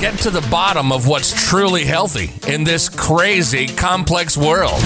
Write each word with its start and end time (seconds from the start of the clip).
get 0.00 0.18
to 0.18 0.30
the 0.30 0.40
bottom 0.50 0.92
of 0.92 1.06
what's 1.06 1.46
truly 1.46 1.84
healthy 1.84 2.32
in 2.50 2.64
this 2.64 2.88
crazy, 2.88 3.66
complex 3.66 4.34
world. 4.34 4.80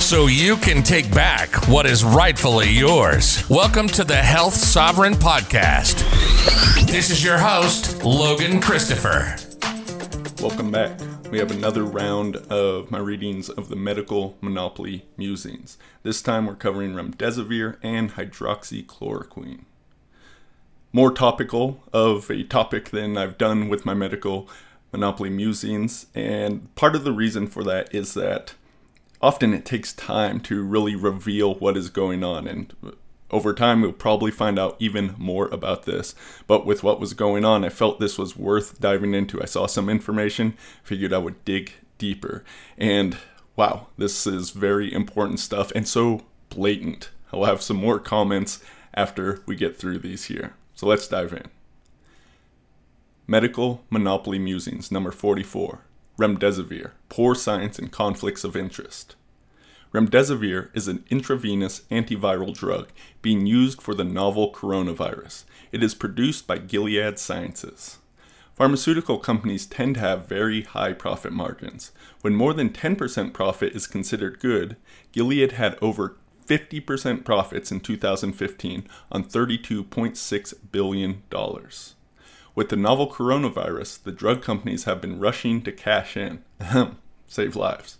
So 0.00 0.26
you 0.26 0.56
can 0.56 0.82
take 0.82 1.12
back 1.14 1.68
what 1.68 1.84
is 1.84 2.02
rightfully 2.02 2.70
yours. 2.70 3.46
Welcome 3.50 3.88
to 3.88 4.04
the 4.04 4.16
Health 4.16 4.54
Sovereign 4.54 5.12
Podcast. 5.12 5.98
This 6.86 7.10
is 7.10 7.22
your 7.22 7.36
host, 7.36 8.02
Logan 8.02 8.58
Christopher. 8.58 9.36
Welcome 10.40 10.70
back. 10.70 10.98
We 11.30 11.38
have 11.40 11.50
another 11.50 11.84
round 11.84 12.36
of 12.36 12.90
my 12.90 13.00
readings 13.00 13.50
of 13.50 13.68
the 13.68 13.76
Medical 13.76 14.38
Monopoly 14.40 15.04
Musings. 15.18 15.76
This 16.04 16.22
time 16.22 16.46
we're 16.46 16.54
covering 16.54 16.94
remdesivir 16.94 17.76
and 17.82 18.12
hydroxychloroquine 18.12 19.66
more 20.92 21.12
topical 21.12 21.82
of 21.92 22.30
a 22.30 22.42
topic 22.42 22.90
than 22.90 23.16
I've 23.16 23.38
done 23.38 23.68
with 23.68 23.86
my 23.86 23.94
medical 23.94 24.48
monopoly 24.92 25.30
musings. 25.30 26.06
And 26.14 26.74
part 26.74 26.96
of 26.96 27.04
the 27.04 27.12
reason 27.12 27.46
for 27.46 27.62
that 27.64 27.94
is 27.94 28.14
that 28.14 28.54
often 29.22 29.54
it 29.54 29.64
takes 29.64 29.92
time 29.92 30.40
to 30.40 30.62
really 30.62 30.96
reveal 30.96 31.54
what 31.54 31.76
is 31.76 31.90
going 31.90 32.24
on. 32.24 32.48
And 32.48 32.74
over 33.30 33.54
time, 33.54 33.80
we'll 33.80 33.92
probably 33.92 34.32
find 34.32 34.58
out 34.58 34.76
even 34.80 35.14
more 35.16 35.46
about 35.48 35.84
this. 35.84 36.14
But 36.46 36.66
with 36.66 36.82
what 36.82 36.98
was 36.98 37.14
going 37.14 37.44
on, 37.44 37.64
I 37.64 37.68
felt 37.68 38.00
this 38.00 38.18
was 38.18 38.36
worth 38.36 38.80
diving 38.80 39.14
into. 39.14 39.40
I 39.40 39.46
saw 39.46 39.66
some 39.66 39.88
information, 39.88 40.54
figured 40.82 41.12
I 41.12 41.18
would 41.18 41.44
dig 41.44 41.72
deeper. 41.98 42.44
And 42.76 43.18
wow, 43.54 43.88
this 43.96 44.26
is 44.26 44.50
very 44.50 44.92
important 44.92 45.38
stuff 45.38 45.70
and 45.74 45.86
so 45.86 46.22
blatant. 46.48 47.10
I'll 47.32 47.44
have 47.44 47.62
some 47.62 47.76
more 47.76 48.00
comments 48.00 48.60
after 48.94 49.42
we 49.46 49.54
get 49.54 49.76
through 49.76 50.00
these 50.00 50.24
here. 50.24 50.54
So 50.80 50.86
let's 50.86 51.08
dive 51.08 51.34
in. 51.34 51.44
Medical 53.26 53.84
Monopoly 53.90 54.38
Musings, 54.38 54.90
number 54.90 55.10
44 55.10 55.80
Remdesivir 56.18 56.92
Poor 57.10 57.34
Science 57.34 57.78
and 57.78 57.92
Conflicts 57.92 58.44
of 58.44 58.56
Interest. 58.56 59.14
Remdesivir 59.92 60.70
is 60.72 60.88
an 60.88 61.04
intravenous 61.10 61.82
antiviral 61.90 62.56
drug 62.56 62.88
being 63.20 63.44
used 63.44 63.82
for 63.82 63.92
the 63.92 64.04
novel 64.04 64.54
coronavirus. 64.54 65.44
It 65.70 65.82
is 65.82 65.94
produced 65.94 66.46
by 66.46 66.56
Gilead 66.56 67.18
Sciences. 67.18 67.98
Pharmaceutical 68.54 69.18
companies 69.18 69.66
tend 69.66 69.96
to 69.96 70.00
have 70.00 70.28
very 70.28 70.62
high 70.62 70.94
profit 70.94 71.34
margins. 71.34 71.92
When 72.22 72.34
more 72.34 72.54
than 72.54 72.70
10% 72.70 73.34
profit 73.34 73.74
is 73.74 73.86
considered 73.86 74.40
good, 74.40 74.76
Gilead 75.12 75.52
had 75.52 75.76
over 75.82 76.16
50% 76.50 77.24
profits 77.24 77.70
in 77.70 77.78
2015 77.78 78.88
on 79.12 79.24
$32.6 79.24 80.54
billion. 80.72 81.22
With 82.56 82.68
the 82.70 82.76
novel 82.76 83.08
coronavirus, 83.08 84.02
the 84.02 84.10
drug 84.10 84.42
companies 84.42 84.82
have 84.82 85.00
been 85.00 85.20
rushing 85.20 85.62
to 85.62 85.70
cash 85.70 86.16
in, 86.16 86.42
save 87.28 87.54
lives. 87.54 87.98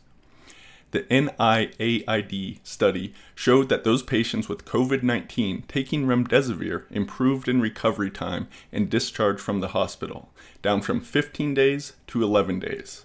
The 0.90 1.02
NIAID 1.02 2.58
study 2.64 3.14
showed 3.36 3.68
that 3.68 3.84
those 3.84 4.02
patients 4.02 4.48
with 4.48 4.64
COVID 4.64 5.04
19 5.04 5.62
taking 5.68 6.06
remdesivir 6.06 6.90
improved 6.90 7.46
in 7.48 7.60
recovery 7.60 8.10
time 8.10 8.48
and 8.72 8.90
discharge 8.90 9.40
from 9.40 9.60
the 9.60 9.68
hospital, 9.68 10.30
down 10.62 10.82
from 10.82 11.00
15 11.00 11.54
days 11.54 11.92
to 12.08 12.24
11 12.24 12.58
days. 12.58 13.04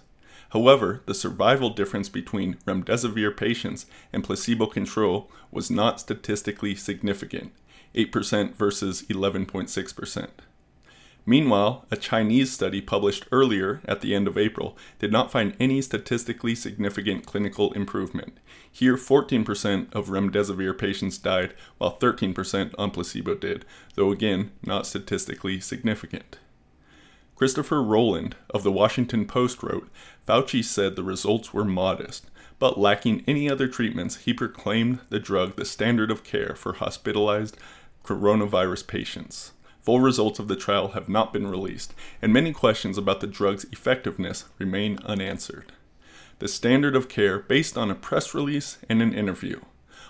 However, 0.56 1.02
the 1.04 1.12
survival 1.12 1.68
difference 1.68 2.08
between 2.08 2.54
remdesivir 2.66 3.36
patients 3.36 3.84
and 4.10 4.24
placebo 4.24 4.64
control 4.64 5.30
was 5.50 5.70
not 5.70 6.00
statistically 6.00 6.74
significant 6.74 7.52
8% 7.94 8.54
versus 8.54 9.02
11.6%. 9.02 10.28
Meanwhile, 11.26 11.84
a 11.90 11.96
Chinese 11.96 12.52
study 12.54 12.80
published 12.80 13.26
earlier 13.30 13.82
at 13.84 14.00
the 14.00 14.14
end 14.14 14.26
of 14.26 14.38
April 14.38 14.78
did 14.98 15.12
not 15.12 15.30
find 15.30 15.54
any 15.60 15.82
statistically 15.82 16.54
significant 16.54 17.26
clinical 17.26 17.74
improvement. 17.74 18.38
Here, 18.72 18.96
14% 18.96 19.94
of 19.94 20.08
remdesivir 20.08 20.78
patients 20.78 21.18
died, 21.18 21.52
while 21.76 21.98
13% 21.98 22.74
on 22.78 22.92
placebo 22.92 23.34
did, 23.34 23.66
though 23.94 24.10
again, 24.10 24.52
not 24.62 24.86
statistically 24.86 25.60
significant. 25.60 26.38
Christopher 27.36 27.82
Rowland 27.82 28.34
of 28.48 28.62
the 28.62 28.72
Washington 28.72 29.26
Post 29.26 29.62
wrote 29.62 29.90
Fauci 30.26 30.64
said 30.64 30.96
the 30.96 31.02
results 31.02 31.52
were 31.52 31.66
modest, 31.66 32.30
but 32.58 32.78
lacking 32.78 33.24
any 33.26 33.50
other 33.50 33.68
treatments, 33.68 34.16
he 34.16 34.32
proclaimed 34.32 35.00
the 35.10 35.20
drug 35.20 35.56
the 35.56 35.66
standard 35.66 36.10
of 36.10 36.24
care 36.24 36.54
for 36.56 36.72
hospitalized 36.72 37.58
coronavirus 38.02 38.86
patients. 38.86 39.52
Full 39.82 40.00
results 40.00 40.38
of 40.38 40.48
the 40.48 40.56
trial 40.56 40.88
have 40.88 41.10
not 41.10 41.34
been 41.34 41.46
released, 41.46 41.92
and 42.22 42.32
many 42.32 42.54
questions 42.54 42.96
about 42.96 43.20
the 43.20 43.26
drug's 43.26 43.64
effectiveness 43.64 44.46
remain 44.58 44.98
unanswered. 45.04 45.72
The 46.38 46.48
standard 46.48 46.96
of 46.96 47.10
care 47.10 47.38
based 47.38 47.76
on 47.76 47.90
a 47.90 47.94
press 47.94 48.34
release 48.34 48.78
and 48.88 49.02
an 49.02 49.12
interview. 49.12 49.60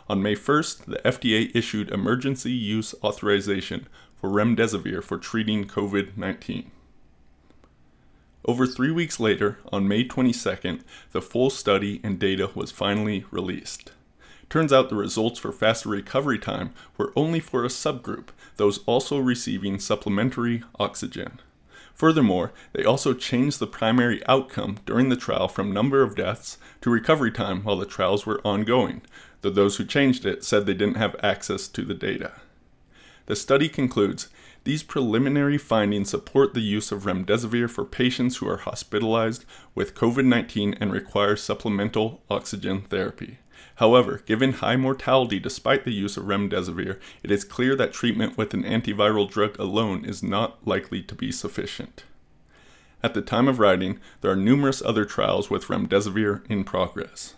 On 0.09 0.23
May 0.23 0.37
1st, 0.37 0.85
the 0.85 1.01
FDA 1.05 1.51
issued 1.57 1.91
emergency 1.91 2.53
use 2.53 2.95
authorization 3.03 3.89
for 4.15 4.31
remdesivir 4.31 5.03
for 5.03 5.19
treating 5.19 5.67
COVID 5.67 6.17
19. 6.17 6.71
Over 8.47 8.65
three 8.65 8.93
weeks 8.93 9.19
later, 9.19 9.59
on 9.73 9.89
May 9.89 10.05
22nd, 10.05 10.83
the 11.11 11.21
full 11.21 11.51
study 11.51 12.01
and 12.05 12.17
data 12.17 12.49
was 12.55 12.71
finally 12.71 13.25
released. 13.33 13.91
Turns 14.49 14.73
out 14.73 14.89
the 14.89 14.95
results 14.95 15.41
for 15.41 15.51
faster 15.51 15.89
recovery 15.89 16.39
time 16.39 16.73
were 16.97 17.13
only 17.17 17.41
for 17.41 17.65
a 17.65 17.69
subgroup, 17.69 18.29
those 18.55 18.79
also 18.87 19.19
receiving 19.19 19.81
supplementary 19.81 20.63
oxygen. 20.79 21.41
Furthermore, 21.93 22.53
they 22.73 22.85
also 22.85 23.15
changed 23.15 23.59
the 23.59 23.67
primary 23.67 24.25
outcome 24.29 24.79
during 24.87 25.09
the 25.09 25.17
trial 25.17 25.49
from 25.49 25.73
number 25.73 26.03
of 26.03 26.15
deaths 26.15 26.57
to 26.83 26.91
recovery 26.91 27.33
time 27.33 27.65
while 27.65 27.77
the 27.77 27.85
trials 27.85 28.27
were 28.27 28.41
ongoing, 28.45 29.03
though 29.41 29.51
those 29.51 29.79
who 29.79 29.85
changed 29.85 30.25
it 30.25 30.45
said 30.45 30.67
they 30.67 30.75
didn't 30.75 30.99
have 30.99 31.17
access 31.21 31.67
to 31.67 31.85
the 31.85 31.95
data. 31.95 32.35
The 33.27 33.35
study 33.35 33.69
concludes 33.69 34.29
these 34.67 34.83
preliminary 34.83 35.59
findings 35.59 36.11
support 36.11 36.53
the 36.53 36.61
use 36.61 36.91
of 36.91 37.05
remdesivir 37.05 37.71
for 37.71 37.85
patients 37.85 38.39
who 38.39 38.49
are 38.49 38.57
hospitalized 38.57 39.45
with 39.77 39.95
COVID 39.95 40.25
19 40.25 40.75
and 40.81 40.91
require 40.91 41.37
supplemental 41.37 42.21
oxygen 42.29 42.81
therapy. 42.81 43.39
However, 43.77 44.23
given 44.27 44.55
high 44.55 44.75
mortality 44.75 45.39
despite 45.39 45.85
the 45.85 45.93
use 45.95 46.17
of 46.17 46.25
remdesivir, 46.25 46.99
it 47.23 47.31
is 47.31 47.45
clear 47.45 47.77
that 47.77 47.93
treatment 47.93 48.37
with 48.37 48.55
an 48.55 48.65
antiviral 48.65 49.31
drug 49.31 49.57
alone 49.61 50.05
is 50.05 50.21
not 50.21 50.67
likely 50.67 51.01
to 51.01 51.15
be 51.15 51.31
sufficient. 51.31 52.03
At 53.05 53.15
the 53.15 53.23
time 53.23 53.47
of 53.47 53.61
writing, 53.61 54.01
there 54.21 54.33
are 54.33 54.37
numerous 54.37 54.83
other 54.83 55.05
trials 55.05 55.49
with 55.49 55.67
remdesivir 55.67 56.45
in 56.51 56.65
progress. 56.65 57.35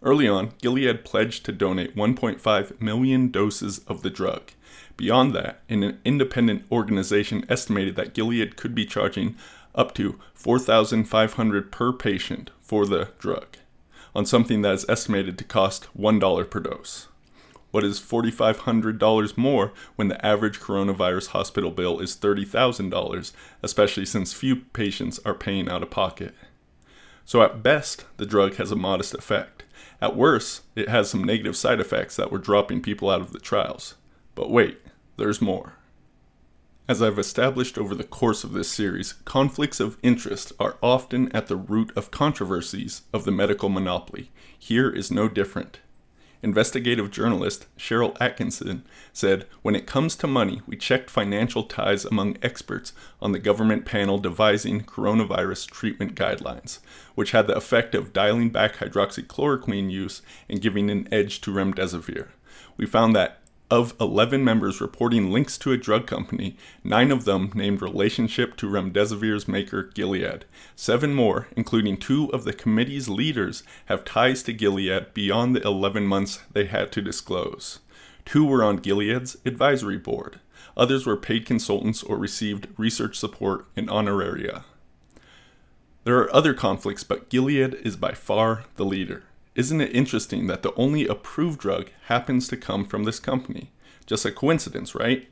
Early 0.00 0.28
on, 0.28 0.52
Gilead 0.62 1.04
pledged 1.04 1.44
to 1.46 1.52
donate 1.52 1.96
1.5 1.96 2.80
million 2.80 3.32
doses 3.32 3.78
of 3.88 4.02
the 4.02 4.10
drug. 4.10 4.52
Beyond 4.96 5.34
that, 5.34 5.60
an 5.68 5.98
independent 6.04 6.64
organization 6.70 7.44
estimated 7.48 7.96
that 7.96 8.14
Gilead 8.14 8.56
could 8.56 8.74
be 8.74 8.86
charging 8.86 9.36
up 9.74 9.94
to 9.94 10.20
4500 10.34 11.72
per 11.72 11.92
patient 11.92 12.50
for 12.60 12.86
the 12.86 13.08
drug 13.18 13.56
on 14.14 14.24
something 14.24 14.62
that 14.62 14.74
is 14.74 14.88
estimated 14.88 15.36
to 15.38 15.44
cost 15.44 15.88
$1 15.98 16.50
per 16.50 16.60
dose. 16.60 17.08
What 17.72 17.82
is 17.82 17.98
$4,500 17.98 19.36
more 19.36 19.72
when 19.96 20.06
the 20.06 20.24
average 20.24 20.60
coronavirus 20.60 21.28
hospital 21.28 21.72
bill 21.72 21.98
is 21.98 22.16
$30,000, 22.16 23.32
especially 23.64 24.06
since 24.06 24.32
few 24.32 24.56
patients 24.56 25.18
are 25.24 25.34
paying 25.34 25.68
out 25.68 25.82
of 25.82 25.90
pocket? 25.90 26.34
So, 27.24 27.42
at 27.42 27.64
best, 27.64 28.04
the 28.18 28.26
drug 28.26 28.56
has 28.56 28.70
a 28.70 28.76
modest 28.76 29.14
effect. 29.14 29.64
At 30.00 30.16
worst, 30.16 30.62
it 30.76 30.88
has 30.88 31.10
some 31.10 31.24
negative 31.24 31.56
side 31.56 31.80
effects 31.80 32.14
that 32.14 32.30
were 32.30 32.38
dropping 32.38 32.80
people 32.80 33.10
out 33.10 33.22
of 33.22 33.32
the 33.32 33.40
trials. 33.40 33.96
But 34.36 34.50
wait, 34.50 34.78
there's 35.16 35.40
more. 35.40 35.74
As 36.86 37.00
I've 37.00 37.18
established 37.18 37.78
over 37.78 37.94
the 37.94 38.04
course 38.04 38.44
of 38.44 38.52
this 38.52 38.70
series, 38.70 39.14
conflicts 39.24 39.80
of 39.80 39.96
interest 40.02 40.52
are 40.60 40.76
often 40.82 41.32
at 41.32 41.46
the 41.46 41.56
root 41.56 41.90
of 41.96 42.10
controversies 42.10 43.02
of 43.12 43.24
the 43.24 43.30
medical 43.30 43.70
monopoly. 43.70 44.30
Here 44.58 44.90
is 44.90 45.10
no 45.10 45.28
different. 45.28 45.80
Investigative 46.42 47.10
journalist 47.10 47.68
Sharyl 47.78 48.14
Attkisson 48.18 48.82
said, 49.14 49.46
When 49.62 49.74
it 49.74 49.86
comes 49.86 50.14
to 50.16 50.26
money, 50.26 50.60
we 50.66 50.76
checked 50.76 51.08
financial 51.08 51.62
ties 51.62 52.04
among 52.04 52.36
experts 52.42 52.92
on 53.22 53.32
the 53.32 53.38
government 53.38 53.86
panel 53.86 54.18
devising 54.18 54.82
coronavirus 54.82 55.70
treatment 55.70 56.14
guidelines, 56.14 56.80
which 57.14 57.30
had 57.30 57.46
the 57.46 57.56
effect 57.56 57.94
of 57.94 58.12
dialing 58.12 58.50
back 58.50 58.76
hydroxychloroquine 58.76 59.90
use 59.90 60.20
and 60.46 60.60
giving 60.60 60.90
an 60.90 61.08
edge 61.10 61.40
to 61.40 61.50
remdesivir. 61.50 62.28
We 62.76 62.84
found 62.84 63.16
that 63.16 63.40
of 63.70 63.94
11 64.00 64.44
members 64.44 64.80
reporting 64.80 65.32
links 65.32 65.56
to 65.58 65.72
a 65.72 65.76
drug 65.76 66.06
company, 66.06 66.56
nine 66.82 67.10
of 67.10 67.24
them 67.24 67.50
named 67.54 67.80
relationship 67.80 68.56
to 68.56 68.66
remdesivir's 68.68 69.48
maker 69.48 69.82
Gilead. 69.82 70.44
Seven 70.76 71.14
more, 71.14 71.48
including 71.56 71.96
two 71.96 72.32
of 72.32 72.44
the 72.44 72.52
committee's 72.52 73.08
leaders, 73.08 73.62
have 73.86 74.04
ties 74.04 74.42
to 74.44 74.52
Gilead 74.52 75.14
beyond 75.14 75.56
the 75.56 75.62
11 75.62 76.06
months 76.06 76.42
they 76.52 76.66
had 76.66 76.92
to 76.92 77.02
disclose. 77.02 77.80
Two 78.24 78.44
were 78.44 78.62
on 78.62 78.78
Gilead's 78.78 79.36
advisory 79.44 79.98
board. 79.98 80.40
Others 80.76 81.06
were 81.06 81.16
paid 81.16 81.46
consultants 81.46 82.02
or 82.02 82.16
received 82.16 82.68
research 82.76 83.18
support 83.18 83.66
and 83.76 83.88
honoraria. 83.88 84.64
There 86.04 86.18
are 86.18 86.34
other 86.34 86.52
conflicts, 86.52 87.04
but 87.04 87.30
Gilead 87.30 87.74
is 87.74 87.96
by 87.96 88.12
far 88.12 88.64
the 88.76 88.84
leader. 88.84 89.24
Isn't 89.54 89.80
it 89.80 89.94
interesting 89.94 90.48
that 90.48 90.62
the 90.62 90.74
only 90.74 91.06
approved 91.06 91.60
drug 91.60 91.90
happens 92.06 92.48
to 92.48 92.56
come 92.56 92.84
from 92.84 93.04
this 93.04 93.20
company? 93.20 93.70
Just 94.04 94.24
a 94.24 94.32
coincidence, 94.32 94.96
right? 94.96 95.30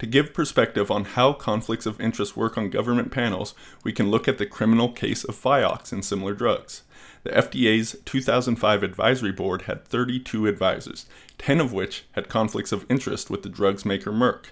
To 0.00 0.06
give 0.06 0.34
perspective 0.34 0.90
on 0.90 1.04
how 1.04 1.34
conflicts 1.34 1.86
of 1.86 2.00
interest 2.00 2.36
work 2.36 2.58
on 2.58 2.70
government 2.70 3.12
panels, 3.12 3.54
we 3.84 3.92
can 3.92 4.10
look 4.10 4.26
at 4.26 4.38
the 4.38 4.46
criminal 4.46 4.90
case 4.90 5.22
of 5.22 5.40
Vioxx 5.40 5.92
and 5.92 6.04
similar 6.04 6.34
drugs. 6.34 6.82
The 7.22 7.30
FDA's 7.30 7.96
2005 8.04 8.82
advisory 8.82 9.30
board 9.30 9.62
had 9.62 9.84
32 9.84 10.48
advisors, 10.48 11.06
10 11.38 11.60
of 11.60 11.72
which 11.72 12.06
had 12.12 12.28
conflicts 12.28 12.72
of 12.72 12.84
interest 12.88 13.30
with 13.30 13.44
the 13.44 13.48
drug's 13.48 13.84
maker 13.84 14.10
Merck. 14.10 14.46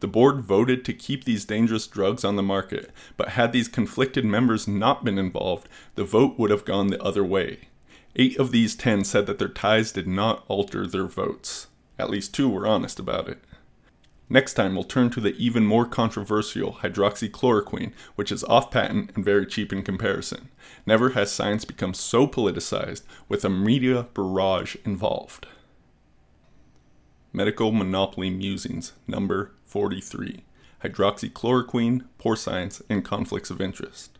The 0.00 0.08
board 0.08 0.40
voted 0.40 0.86
to 0.86 0.94
keep 0.94 1.24
these 1.24 1.44
dangerous 1.44 1.86
drugs 1.86 2.24
on 2.24 2.36
the 2.36 2.42
market, 2.42 2.92
but 3.18 3.30
had 3.30 3.52
these 3.52 3.68
conflicted 3.68 4.24
members 4.24 4.66
not 4.66 5.04
been 5.04 5.18
involved, 5.18 5.68
the 5.96 6.04
vote 6.04 6.38
would 6.38 6.50
have 6.50 6.64
gone 6.64 6.86
the 6.86 7.02
other 7.02 7.22
way. 7.22 7.68
Eight 8.14 8.38
of 8.38 8.52
these 8.52 8.74
10 8.74 9.04
said 9.04 9.26
that 9.26 9.38
their 9.38 9.48
ties 9.48 9.92
did 9.92 10.06
not 10.06 10.44
alter 10.48 10.86
their 10.86 11.06
votes. 11.06 11.68
At 11.98 12.10
least 12.10 12.34
two 12.34 12.48
were 12.48 12.66
honest 12.66 12.98
about 12.98 13.28
it. 13.28 13.42
Next 14.28 14.54
time, 14.54 14.74
we'll 14.74 14.84
turn 14.84 15.10
to 15.10 15.20
the 15.20 15.34
even 15.36 15.66
more 15.66 15.84
controversial 15.84 16.74
hydroxychloroquine, 16.74 17.92
which 18.14 18.32
is 18.32 18.44
off 18.44 18.70
patent 18.70 19.10
and 19.14 19.24
very 19.24 19.46
cheap 19.46 19.72
in 19.72 19.82
comparison. 19.82 20.48
Never 20.86 21.10
has 21.10 21.30
science 21.30 21.64
become 21.64 21.92
so 21.92 22.26
politicized 22.26 23.02
with 23.28 23.44
a 23.44 23.50
media 23.50 24.06
barrage 24.14 24.76
involved. 24.84 25.46
Medical 27.32 27.72
Monopoly 27.72 28.30
Musings, 28.30 28.92
number 29.06 29.52
43 29.66 30.44
Hydroxychloroquine, 30.82 32.04
Poor 32.18 32.36
Science, 32.36 32.82
and 32.88 33.04
Conflicts 33.04 33.50
of 33.50 33.60
Interest. 33.60 34.18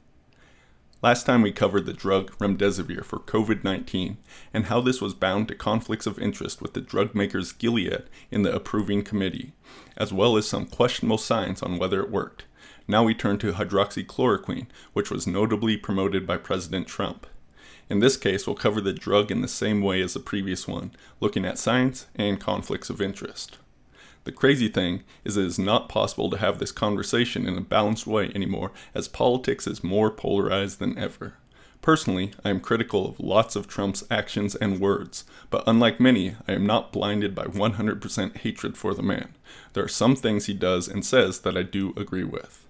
Last 1.02 1.26
time 1.26 1.42
we 1.42 1.50
covered 1.50 1.84
the 1.84 1.92
drug 1.92 2.30
remdesivir 2.38 3.04
for 3.04 3.18
COVID 3.18 3.64
19 3.64 4.18
and 4.54 4.66
how 4.66 4.80
this 4.80 5.00
was 5.00 5.14
bound 5.14 5.48
to 5.48 5.56
conflicts 5.56 6.06
of 6.06 6.16
interest 6.20 6.62
with 6.62 6.74
the 6.74 6.80
drug 6.80 7.12
makers 7.12 7.50
Gilead 7.50 8.04
in 8.30 8.42
the 8.42 8.54
approving 8.54 9.02
committee, 9.02 9.50
as 9.96 10.12
well 10.12 10.36
as 10.36 10.46
some 10.46 10.64
questionable 10.64 11.18
science 11.18 11.60
on 11.60 11.76
whether 11.76 12.00
it 12.00 12.10
worked. 12.12 12.44
Now 12.86 13.02
we 13.02 13.14
turn 13.14 13.38
to 13.38 13.52
hydroxychloroquine, 13.52 14.68
which 14.92 15.10
was 15.10 15.26
notably 15.26 15.76
promoted 15.76 16.24
by 16.24 16.36
President 16.36 16.86
Trump. 16.86 17.26
In 17.90 17.98
this 17.98 18.16
case, 18.16 18.46
we'll 18.46 18.54
cover 18.54 18.80
the 18.80 18.92
drug 18.92 19.32
in 19.32 19.40
the 19.40 19.48
same 19.48 19.82
way 19.82 20.00
as 20.02 20.14
the 20.14 20.20
previous 20.20 20.68
one, 20.68 20.92
looking 21.18 21.44
at 21.44 21.58
science 21.58 22.06
and 22.14 22.38
conflicts 22.38 22.90
of 22.90 23.02
interest. 23.02 23.58
The 24.24 24.32
crazy 24.32 24.68
thing 24.68 25.02
is 25.24 25.36
it 25.36 25.44
is 25.44 25.58
not 25.58 25.88
possible 25.88 26.30
to 26.30 26.38
have 26.38 26.58
this 26.58 26.70
conversation 26.70 27.46
in 27.48 27.58
a 27.58 27.60
balanced 27.60 28.06
way 28.06 28.30
anymore 28.34 28.70
as 28.94 29.08
politics 29.08 29.66
is 29.66 29.82
more 29.82 30.10
polarized 30.10 30.78
than 30.78 30.96
ever. 30.96 31.34
Personally, 31.80 32.32
I 32.44 32.50
am 32.50 32.60
critical 32.60 33.08
of 33.08 33.18
lots 33.18 33.56
of 33.56 33.66
Trump's 33.66 34.04
actions 34.08 34.54
and 34.54 34.78
words, 34.78 35.24
but 35.50 35.64
unlike 35.66 35.98
many, 35.98 36.36
I 36.46 36.52
am 36.52 36.64
not 36.64 36.92
blinded 36.92 37.34
by 37.34 37.46
100% 37.46 38.36
hatred 38.36 38.78
for 38.78 38.94
the 38.94 39.02
man. 39.02 39.34
There 39.72 39.82
are 39.82 39.88
some 39.88 40.14
things 40.14 40.46
he 40.46 40.54
does 40.54 40.86
and 40.86 41.04
says 41.04 41.40
that 41.40 41.56
I 41.56 41.64
do 41.64 41.92
agree 41.96 42.22
with. 42.22 42.64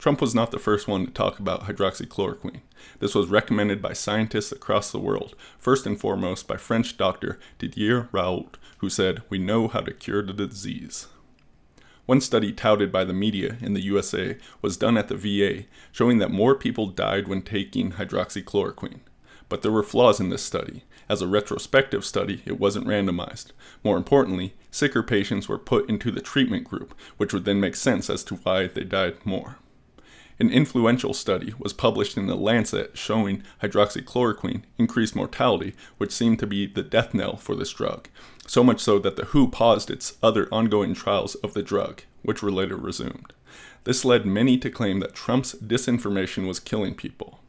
Trump 0.00 0.22
was 0.22 0.34
not 0.34 0.50
the 0.50 0.58
first 0.58 0.88
one 0.88 1.04
to 1.04 1.12
talk 1.12 1.38
about 1.38 1.64
hydroxychloroquine. 1.64 2.62
This 3.00 3.14
was 3.14 3.28
recommended 3.28 3.82
by 3.82 3.92
scientists 3.92 4.50
across 4.50 4.90
the 4.90 4.98
world, 4.98 5.34
first 5.58 5.84
and 5.84 6.00
foremost 6.00 6.48
by 6.48 6.56
French 6.56 6.96
doctor 6.96 7.38
Didier 7.58 8.08
Raoult, 8.10 8.54
who 8.78 8.88
said, 8.88 9.22
We 9.28 9.36
know 9.36 9.68
how 9.68 9.80
to 9.80 9.92
cure 9.92 10.22
the 10.22 10.32
disease. 10.32 11.08
One 12.06 12.22
study 12.22 12.50
touted 12.50 12.90
by 12.90 13.04
the 13.04 13.12
media 13.12 13.58
in 13.60 13.74
the 13.74 13.82
USA 13.82 14.38
was 14.62 14.78
done 14.78 14.96
at 14.96 15.08
the 15.08 15.16
VA, 15.16 15.66
showing 15.92 16.16
that 16.16 16.30
more 16.30 16.54
people 16.54 16.86
died 16.86 17.28
when 17.28 17.42
taking 17.42 17.92
hydroxychloroquine. 17.92 19.00
But 19.50 19.60
there 19.60 19.70
were 19.70 19.82
flaws 19.82 20.18
in 20.18 20.30
this 20.30 20.42
study. 20.42 20.84
As 21.10 21.20
a 21.20 21.28
retrospective 21.28 22.06
study, 22.06 22.40
it 22.46 22.58
wasn't 22.58 22.86
randomized. 22.86 23.48
More 23.84 23.98
importantly, 23.98 24.54
sicker 24.70 25.02
patients 25.02 25.46
were 25.46 25.58
put 25.58 25.90
into 25.90 26.10
the 26.10 26.22
treatment 26.22 26.64
group, 26.64 26.94
which 27.18 27.34
would 27.34 27.44
then 27.44 27.60
make 27.60 27.76
sense 27.76 28.08
as 28.08 28.24
to 28.24 28.36
why 28.36 28.66
they 28.66 28.84
died 28.84 29.26
more. 29.26 29.58
An 30.40 30.48
influential 30.48 31.12
study 31.12 31.52
was 31.58 31.74
published 31.74 32.16
in 32.16 32.26
The 32.26 32.34
Lancet 32.34 32.96
showing 32.96 33.42
hydroxychloroquine 33.62 34.62
increased 34.78 35.14
mortality, 35.14 35.74
which 35.98 36.12
seemed 36.12 36.38
to 36.38 36.46
be 36.46 36.66
the 36.66 36.82
death 36.82 37.12
knell 37.12 37.36
for 37.36 37.54
this 37.54 37.74
drug, 37.74 38.08
so 38.46 38.64
much 38.64 38.80
so 38.80 38.98
that 39.00 39.16
the 39.16 39.26
WHO 39.26 39.48
paused 39.48 39.90
its 39.90 40.16
other 40.22 40.48
ongoing 40.50 40.94
trials 40.94 41.34
of 41.36 41.52
the 41.52 41.62
drug, 41.62 42.04
which 42.22 42.42
were 42.42 42.50
later 42.50 42.76
resumed. 42.76 43.34
This 43.84 44.02
led 44.02 44.24
many 44.24 44.56
to 44.56 44.70
claim 44.70 45.00
that 45.00 45.14
Trump's 45.14 45.54
disinformation 45.56 46.48
was 46.48 46.58
killing 46.58 46.94
people. 46.94 47.40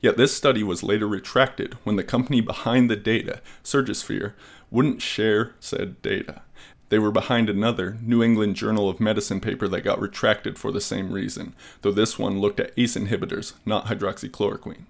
Yet 0.00 0.16
this 0.16 0.36
study 0.36 0.64
was 0.64 0.82
later 0.82 1.06
retracted 1.06 1.74
when 1.84 1.94
the 1.94 2.02
company 2.02 2.40
behind 2.40 2.90
the 2.90 2.96
data, 2.96 3.42
Surgisphere, 3.62 4.32
wouldn't 4.72 5.00
share 5.00 5.54
said 5.60 6.02
data. 6.02 6.42
They 6.90 6.98
were 6.98 7.10
behind 7.10 7.48
another 7.48 7.98
New 8.02 8.22
England 8.22 8.56
Journal 8.56 8.88
of 8.88 9.00
Medicine 9.00 9.40
paper 9.40 9.66
that 9.68 9.82
got 9.82 10.00
retracted 10.00 10.58
for 10.58 10.70
the 10.70 10.80
same 10.80 11.12
reason, 11.12 11.54
though 11.82 11.90
this 11.90 12.18
one 12.18 12.40
looked 12.40 12.60
at 12.60 12.72
ACE 12.76 12.96
inhibitors, 12.96 13.54
not 13.64 13.86
hydroxychloroquine. 13.86 14.84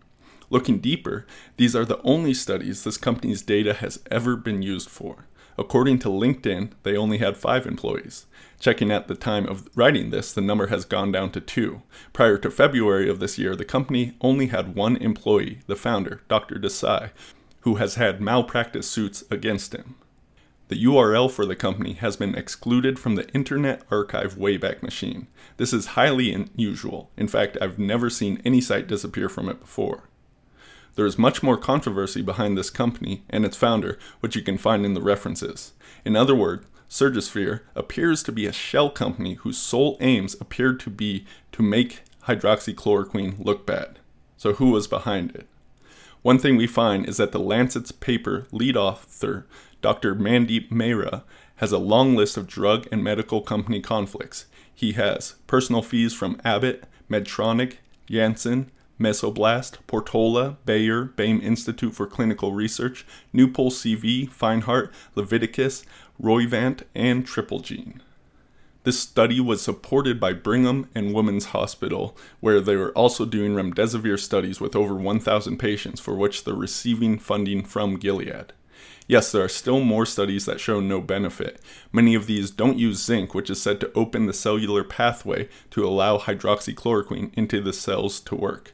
Looking 0.50 0.78
deeper, 0.78 1.26
these 1.56 1.74
are 1.74 1.84
the 1.84 2.02
only 2.02 2.34
studies 2.34 2.84
this 2.84 2.96
company's 2.96 3.42
data 3.42 3.74
has 3.74 4.00
ever 4.10 4.36
been 4.36 4.62
used 4.62 4.90
for. 4.90 5.26
According 5.56 6.00
to 6.00 6.08
LinkedIn, 6.08 6.72
they 6.82 6.96
only 6.96 7.18
had 7.18 7.36
five 7.36 7.64
employees. 7.64 8.26
Checking 8.58 8.90
at 8.90 9.06
the 9.06 9.14
time 9.14 9.46
of 9.46 9.68
writing 9.76 10.10
this, 10.10 10.32
the 10.32 10.40
number 10.40 10.66
has 10.66 10.84
gone 10.84 11.12
down 11.12 11.30
to 11.30 11.40
two. 11.40 11.82
Prior 12.12 12.38
to 12.38 12.50
February 12.50 13.08
of 13.08 13.20
this 13.20 13.38
year, 13.38 13.54
the 13.54 13.64
company 13.64 14.14
only 14.20 14.48
had 14.48 14.74
one 14.74 14.96
employee, 14.96 15.60
the 15.66 15.76
founder, 15.76 16.22
Dr. 16.28 16.56
Desai, 16.56 17.10
who 17.60 17.76
has 17.76 17.94
had 17.94 18.20
malpractice 18.20 18.90
suits 18.90 19.22
against 19.30 19.74
him. 19.74 19.94
The 20.68 20.82
URL 20.82 21.30
for 21.30 21.44
the 21.44 21.54
company 21.54 21.92
has 21.92 22.16
been 22.16 22.34
excluded 22.34 22.98
from 22.98 23.16
the 23.16 23.28
Internet 23.34 23.82
Archive 23.90 24.36
Wayback 24.36 24.82
Machine. 24.82 25.26
This 25.58 25.74
is 25.74 25.88
highly 25.88 26.32
unusual. 26.32 27.10
In 27.18 27.28
fact, 27.28 27.58
I've 27.60 27.78
never 27.78 28.08
seen 28.08 28.40
any 28.46 28.62
site 28.62 28.86
disappear 28.86 29.28
from 29.28 29.50
it 29.50 29.60
before. 29.60 30.08
There 30.94 31.04
is 31.04 31.18
much 31.18 31.42
more 31.42 31.58
controversy 31.58 32.22
behind 32.22 32.56
this 32.56 32.70
company 32.70 33.24
and 33.28 33.44
its 33.44 33.58
founder, 33.58 33.98
which 34.20 34.36
you 34.36 34.42
can 34.42 34.56
find 34.56 34.86
in 34.86 34.94
the 34.94 35.02
references. 35.02 35.72
In 36.02 36.16
other 36.16 36.34
words, 36.34 36.66
Surgisphere 36.88 37.60
appears 37.74 38.22
to 38.22 38.32
be 38.32 38.46
a 38.46 38.52
shell 38.52 38.88
company 38.88 39.34
whose 39.34 39.58
sole 39.58 39.98
aims 40.00 40.34
appeared 40.40 40.80
to 40.80 40.90
be 40.90 41.26
to 41.52 41.62
make 41.62 42.02
hydroxychloroquine 42.26 43.44
look 43.44 43.66
bad. 43.66 43.98
So, 44.38 44.54
who 44.54 44.70
was 44.70 44.86
behind 44.86 45.34
it? 45.34 45.46
One 46.22 46.38
thing 46.38 46.56
we 46.56 46.66
find 46.66 47.06
is 47.06 47.18
that 47.18 47.32
the 47.32 47.38
Lancet's 47.38 47.92
paper 47.92 48.46
lead 48.50 48.78
author 48.78 49.46
Dr. 49.84 50.14
Mandeep 50.14 50.70
Mehra 50.70 51.24
has 51.56 51.70
a 51.70 51.76
long 51.76 52.16
list 52.16 52.38
of 52.38 52.46
drug 52.46 52.88
and 52.90 53.04
medical 53.04 53.42
company 53.42 53.82
conflicts. 53.82 54.46
He 54.74 54.92
has 54.92 55.34
personal 55.46 55.82
fees 55.82 56.14
from 56.14 56.40
Abbott, 56.42 56.84
Medtronic, 57.10 57.74
Janssen, 58.10 58.70
Mesoblast, 58.98 59.76
Portola, 59.86 60.56
Bayer, 60.64 61.04
Baim 61.04 61.38
Institute 61.42 61.94
for 61.94 62.06
Clinical 62.06 62.52
Research, 62.52 63.04
Newpol 63.34 63.70
CV, 63.70 64.26
FineHeart, 64.26 64.90
Leviticus, 65.16 65.84
Roivant, 66.18 66.84
and 66.94 67.26
Triple 67.26 67.60
Gene. 67.60 68.00
This 68.84 68.98
study 68.98 69.38
was 69.38 69.60
supported 69.60 70.18
by 70.18 70.32
Brigham 70.32 70.88
and 70.94 71.12
Women's 71.12 71.46
Hospital, 71.46 72.16
where 72.40 72.62
they 72.62 72.76
were 72.76 72.92
also 72.92 73.26
doing 73.26 73.52
remdesivir 73.52 74.18
studies 74.18 74.62
with 74.62 74.74
over 74.74 74.94
1,000 74.94 75.58
patients, 75.58 76.00
for 76.00 76.14
which 76.14 76.44
they're 76.44 76.54
receiving 76.54 77.18
funding 77.18 77.62
from 77.62 77.98
Gilead. 77.98 78.54
Yes, 79.06 79.30
there 79.30 79.44
are 79.44 79.48
still 79.48 79.80
more 79.80 80.06
studies 80.06 80.46
that 80.46 80.60
show 80.60 80.80
no 80.80 81.00
benefit. 81.02 81.60
Many 81.92 82.14
of 82.14 82.26
these 82.26 82.50
don't 82.50 82.78
use 82.78 83.04
zinc, 83.04 83.34
which 83.34 83.50
is 83.50 83.60
said 83.60 83.78
to 83.80 83.92
open 83.94 84.24
the 84.24 84.32
cellular 84.32 84.82
pathway 84.82 85.48
to 85.72 85.86
allow 85.86 86.16
hydroxychloroquine 86.16 87.30
into 87.34 87.60
the 87.60 87.74
cells 87.74 88.18
to 88.20 88.34
work. 88.34 88.72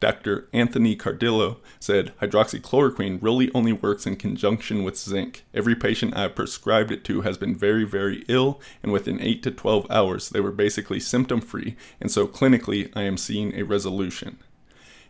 Dr. 0.00 0.48
Anthony 0.52 0.94
Cardillo 0.94 1.56
said 1.80 2.12
hydroxychloroquine 2.22 3.18
really 3.20 3.50
only 3.52 3.72
works 3.72 4.06
in 4.06 4.14
conjunction 4.14 4.84
with 4.84 4.96
zinc. 4.96 5.44
Every 5.52 5.74
patient 5.74 6.16
I've 6.16 6.36
prescribed 6.36 6.92
it 6.92 7.02
to 7.04 7.22
has 7.22 7.36
been 7.36 7.56
very, 7.56 7.82
very 7.82 8.24
ill, 8.28 8.60
and 8.80 8.92
within 8.92 9.20
8 9.20 9.42
to 9.42 9.50
12 9.50 9.90
hours 9.90 10.28
they 10.28 10.38
were 10.38 10.52
basically 10.52 11.00
symptom 11.00 11.40
free, 11.40 11.76
and 12.00 12.12
so 12.12 12.28
clinically 12.28 12.92
I 12.94 13.02
am 13.02 13.16
seeing 13.16 13.54
a 13.54 13.64
resolution. 13.64 14.38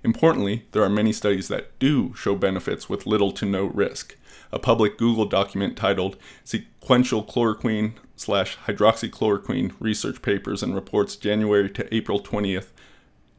Importantly, 0.05 0.67
there 0.73 0.83
are 0.83 0.89
many 0.89 1.13
studies 1.13 1.49
that 1.49 1.77
do 1.79 2.15
show 2.15 2.35
benefits 2.35 2.89
with 2.89 3.07
little 3.07 3.33
to 3.33 3.47
no 3.47 3.65
risk 3.65 4.17
a 4.53 4.59
public 4.59 4.97
Google 4.97 5.27
document 5.27 5.77
titled 5.77 6.17
Sequential 6.45 7.25
Chloroquine 7.25 7.93
slash 8.17 8.57
Hydroxychloroquine 8.67 9.75
Research 9.79 10.23
Papers 10.23 10.63
and 10.63 10.75
Reports 10.75 11.17
January 11.17 11.71
to 11.71 11.95
April 11.95 12.21
20th, 12.21 12.69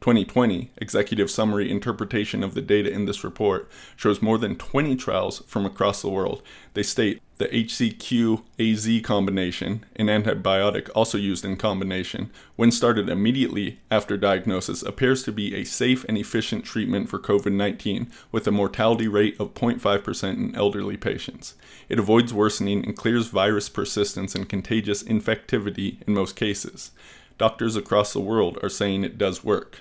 2020 0.00 0.70
executive 0.78 1.30
summary 1.30 1.70
interpretation 1.70 2.42
of 2.42 2.54
the 2.54 2.62
data 2.62 2.90
in 2.90 3.04
this 3.04 3.22
report 3.22 3.68
shows 3.96 4.22
more 4.22 4.38
than 4.38 4.56
20 4.56 4.96
trials 4.96 5.42
from 5.46 5.66
across 5.66 6.00
the 6.00 6.08
world. 6.08 6.42
They 6.74 6.82
state 6.82 7.20
the 7.40 7.48
HCQ 7.48 8.42
AZ 8.58 9.02
combination, 9.02 9.86
an 9.96 10.08
antibiotic 10.08 10.90
also 10.94 11.16
used 11.16 11.42
in 11.42 11.56
combination, 11.56 12.30
when 12.56 12.70
started 12.70 13.08
immediately 13.08 13.80
after 13.90 14.18
diagnosis, 14.18 14.82
appears 14.82 15.22
to 15.22 15.32
be 15.32 15.54
a 15.54 15.64
safe 15.64 16.04
and 16.04 16.18
efficient 16.18 16.66
treatment 16.66 17.08
for 17.08 17.18
COVID 17.18 17.52
19 17.52 18.12
with 18.30 18.46
a 18.46 18.50
mortality 18.50 19.08
rate 19.08 19.40
of 19.40 19.54
0.5% 19.54 20.34
in 20.34 20.54
elderly 20.54 20.98
patients. 20.98 21.54
It 21.88 21.98
avoids 21.98 22.34
worsening 22.34 22.84
and 22.84 22.94
clears 22.94 23.28
virus 23.28 23.70
persistence 23.70 24.34
and 24.34 24.46
contagious 24.46 25.02
infectivity 25.02 26.06
in 26.06 26.12
most 26.12 26.36
cases. 26.36 26.90
Doctors 27.38 27.74
across 27.74 28.12
the 28.12 28.20
world 28.20 28.58
are 28.62 28.68
saying 28.68 29.02
it 29.02 29.16
does 29.16 29.42
work. 29.42 29.78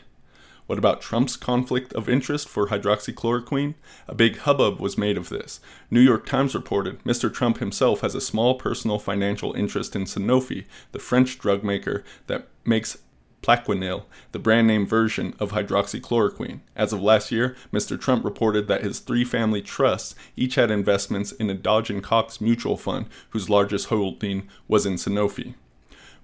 What 0.70 0.78
about 0.78 1.02
Trump's 1.02 1.36
conflict 1.36 1.94
of 1.94 2.08
interest 2.08 2.48
for 2.48 2.68
hydroxychloroquine? 2.68 3.74
A 4.08 4.14
big 4.14 4.38
hubbub 4.38 4.80
was 4.80 5.00
made 5.00 5.18
of 5.18 5.30
this. 5.30 5.60
New 5.90 6.00
York 6.00 6.28
Times 6.28 6.54
reported 6.54 7.04
Mr. 7.04 7.34
Trump 7.34 7.58
himself 7.58 8.02
has 8.02 8.14
a 8.14 8.22
small 8.22 8.54
personal 8.54 9.00
financial 9.00 9.52
interest 9.54 9.96
in 9.96 10.04
Sanofi, 10.04 10.66
the 10.92 11.00
French 11.00 11.40
drug 11.40 11.64
maker 11.64 12.04
that 12.28 12.50
makes 12.66 13.00
Plaquenil, 13.42 14.04
the 14.32 14.38
brand 14.38 14.68
name 14.68 14.86
version 14.86 15.34
of 15.40 15.54
hydroxychloroquine. 15.54 16.60
As 16.76 16.94
of 16.94 17.02
last 17.02 17.32
year, 17.32 17.56
Mr. 17.74 18.00
Trump 18.00 18.24
reported 18.24 18.68
that 18.68 18.84
his 18.84 19.00
three 19.00 19.26
family 19.26 19.64
trusts 19.64 20.14
each 20.36 20.54
had 20.54 20.70
investments 20.70 21.32
in 21.32 21.50
a 21.50 21.56
Dodge 21.56 21.90
and 21.90 22.04
Cox 22.04 22.40
mutual 22.40 22.78
fund, 22.78 23.08
whose 23.32 23.50
largest 23.50 23.88
holding 23.88 24.48
was 24.68 24.86
in 24.86 24.98
Sanofi. 24.98 25.56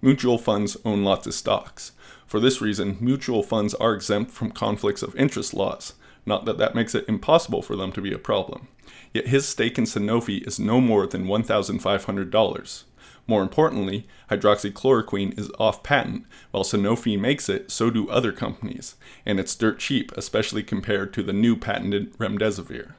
Mutual 0.06 0.38
funds 0.38 0.78
own 0.86 1.04
lots 1.04 1.26
of 1.26 1.34
stocks. 1.34 1.92
For 2.28 2.40
this 2.40 2.62
reason, 2.62 2.98
mutual 3.02 3.42
funds 3.42 3.74
are 3.74 3.96
exempt 3.96 4.30
from 4.30 4.52
conflicts 4.52 5.02
of 5.02 5.16
interest 5.16 5.52
laws. 5.52 5.94
Not 6.28 6.46
that 6.46 6.60
that 6.60 6.76
makes 6.76 6.94
it 6.94 7.10
impossible 7.10 7.64
for 7.64 7.76
them 7.76 7.92
to 7.94 8.02
be 8.02 8.14
a 8.14 8.20
problem. 8.20 8.68
Yet 9.16 9.30
his 9.30 9.48
stake 9.48 9.80
in 9.80 9.86
Sanofi 9.86 10.46
is 10.46 10.60
no 10.60 10.80
more 10.80 11.08
than 11.08 11.26
$1,500. 11.26 12.84
More 13.26 13.42
importantly, 13.42 14.08
hydroxychloroquine 14.30 15.40
is 15.40 15.50
off 15.58 15.82
patent. 15.82 16.28
While 16.52 16.64
Sanofi 16.64 17.20
makes 17.20 17.50
it, 17.50 17.72
so 17.72 17.90
do 17.90 18.08
other 18.08 18.32
companies, 18.32 18.98
and 19.26 19.40
it's 19.40 19.56
dirt 19.56 19.80
cheap, 19.80 20.12
especially 20.12 20.62
compared 20.62 21.14
to 21.14 21.24
the 21.24 21.34
new 21.34 21.56
patented 21.56 22.16
remdesivir. 22.20 22.94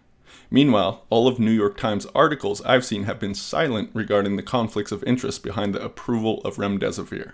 Meanwhile, 0.51 1.05
all 1.11 1.27
of 1.27 1.39
New 1.39 1.51
York 1.51 1.77
Times 1.77 2.07
articles 2.15 2.63
I've 2.63 2.85
seen 2.85 3.05
have 3.05 3.19
been 3.19 3.35
silent 3.35 3.91
regarding 3.93 4.37
the 4.37 4.43
conflicts 4.43 4.93
of 4.93 5.03
interest 5.05 5.43
behind 5.43 5.75
the 5.75 5.85
approval 5.85 6.41
of 6.45 6.57
remdesivir. 6.57 7.33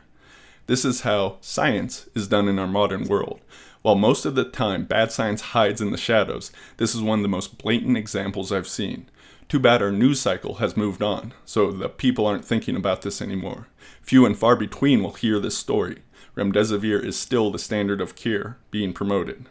This 0.66 0.84
is 0.84 1.02
how 1.02 1.38
science 1.40 2.08
is 2.14 2.28
done 2.28 2.48
in 2.48 2.58
our 2.58 2.66
modern 2.66 3.04
world. 3.04 3.40
While 3.82 3.96
most 3.96 4.24
of 4.24 4.34
the 4.34 4.44
time 4.44 4.84
bad 4.84 5.12
science 5.12 5.40
hides 5.40 5.80
in 5.80 5.90
the 5.90 5.98
shadows, 5.98 6.52
this 6.76 6.94
is 6.94 7.02
one 7.02 7.18
of 7.18 7.22
the 7.22 7.28
most 7.28 7.58
blatant 7.58 7.96
examples 7.96 8.52
I've 8.52 8.68
seen. 8.68 9.10
Too 9.48 9.58
bad 9.58 9.82
our 9.82 9.92
news 9.92 10.20
cycle 10.20 10.54
has 10.54 10.76
moved 10.76 11.02
on, 11.02 11.34
so 11.44 11.70
the 11.70 11.88
people 11.88 12.26
aren't 12.26 12.44
thinking 12.44 12.76
about 12.76 13.02
this 13.02 13.20
anymore. 13.20 13.66
Few 14.00 14.24
and 14.24 14.38
far 14.38 14.56
between 14.56 15.02
will 15.02 15.12
hear 15.12 15.38
this 15.38 15.58
story. 15.58 15.98
Remdesivir 16.36 17.04
is 17.04 17.18
still 17.18 17.50
the 17.50 17.58
standard 17.58 18.00
of 18.00 18.14
care 18.14 18.56
being 18.70 18.94
promoted 18.94 19.46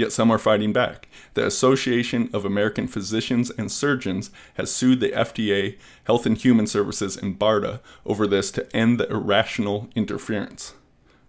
yet 0.00 0.12
some 0.12 0.30
are 0.30 0.38
fighting 0.38 0.72
back. 0.72 1.08
The 1.34 1.46
Association 1.46 2.30
of 2.32 2.44
American 2.44 2.88
Physicians 2.88 3.50
and 3.50 3.70
Surgeons 3.70 4.30
has 4.54 4.72
sued 4.72 5.00
the 5.00 5.10
FDA, 5.10 5.76
Health 6.04 6.24
and 6.24 6.38
Human 6.38 6.66
Services, 6.66 7.16
and 7.16 7.38
BARDA 7.38 7.80
over 8.06 8.26
this 8.26 8.50
to 8.52 8.74
end 8.74 8.98
the 8.98 9.08
irrational 9.10 9.90
interference. 9.94 10.72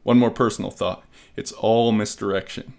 One 0.04 0.18
more 0.18 0.32
personal 0.32 0.72
thought 0.72 1.04
it's 1.36 1.52
all 1.52 1.92
misdirection. 1.92 2.74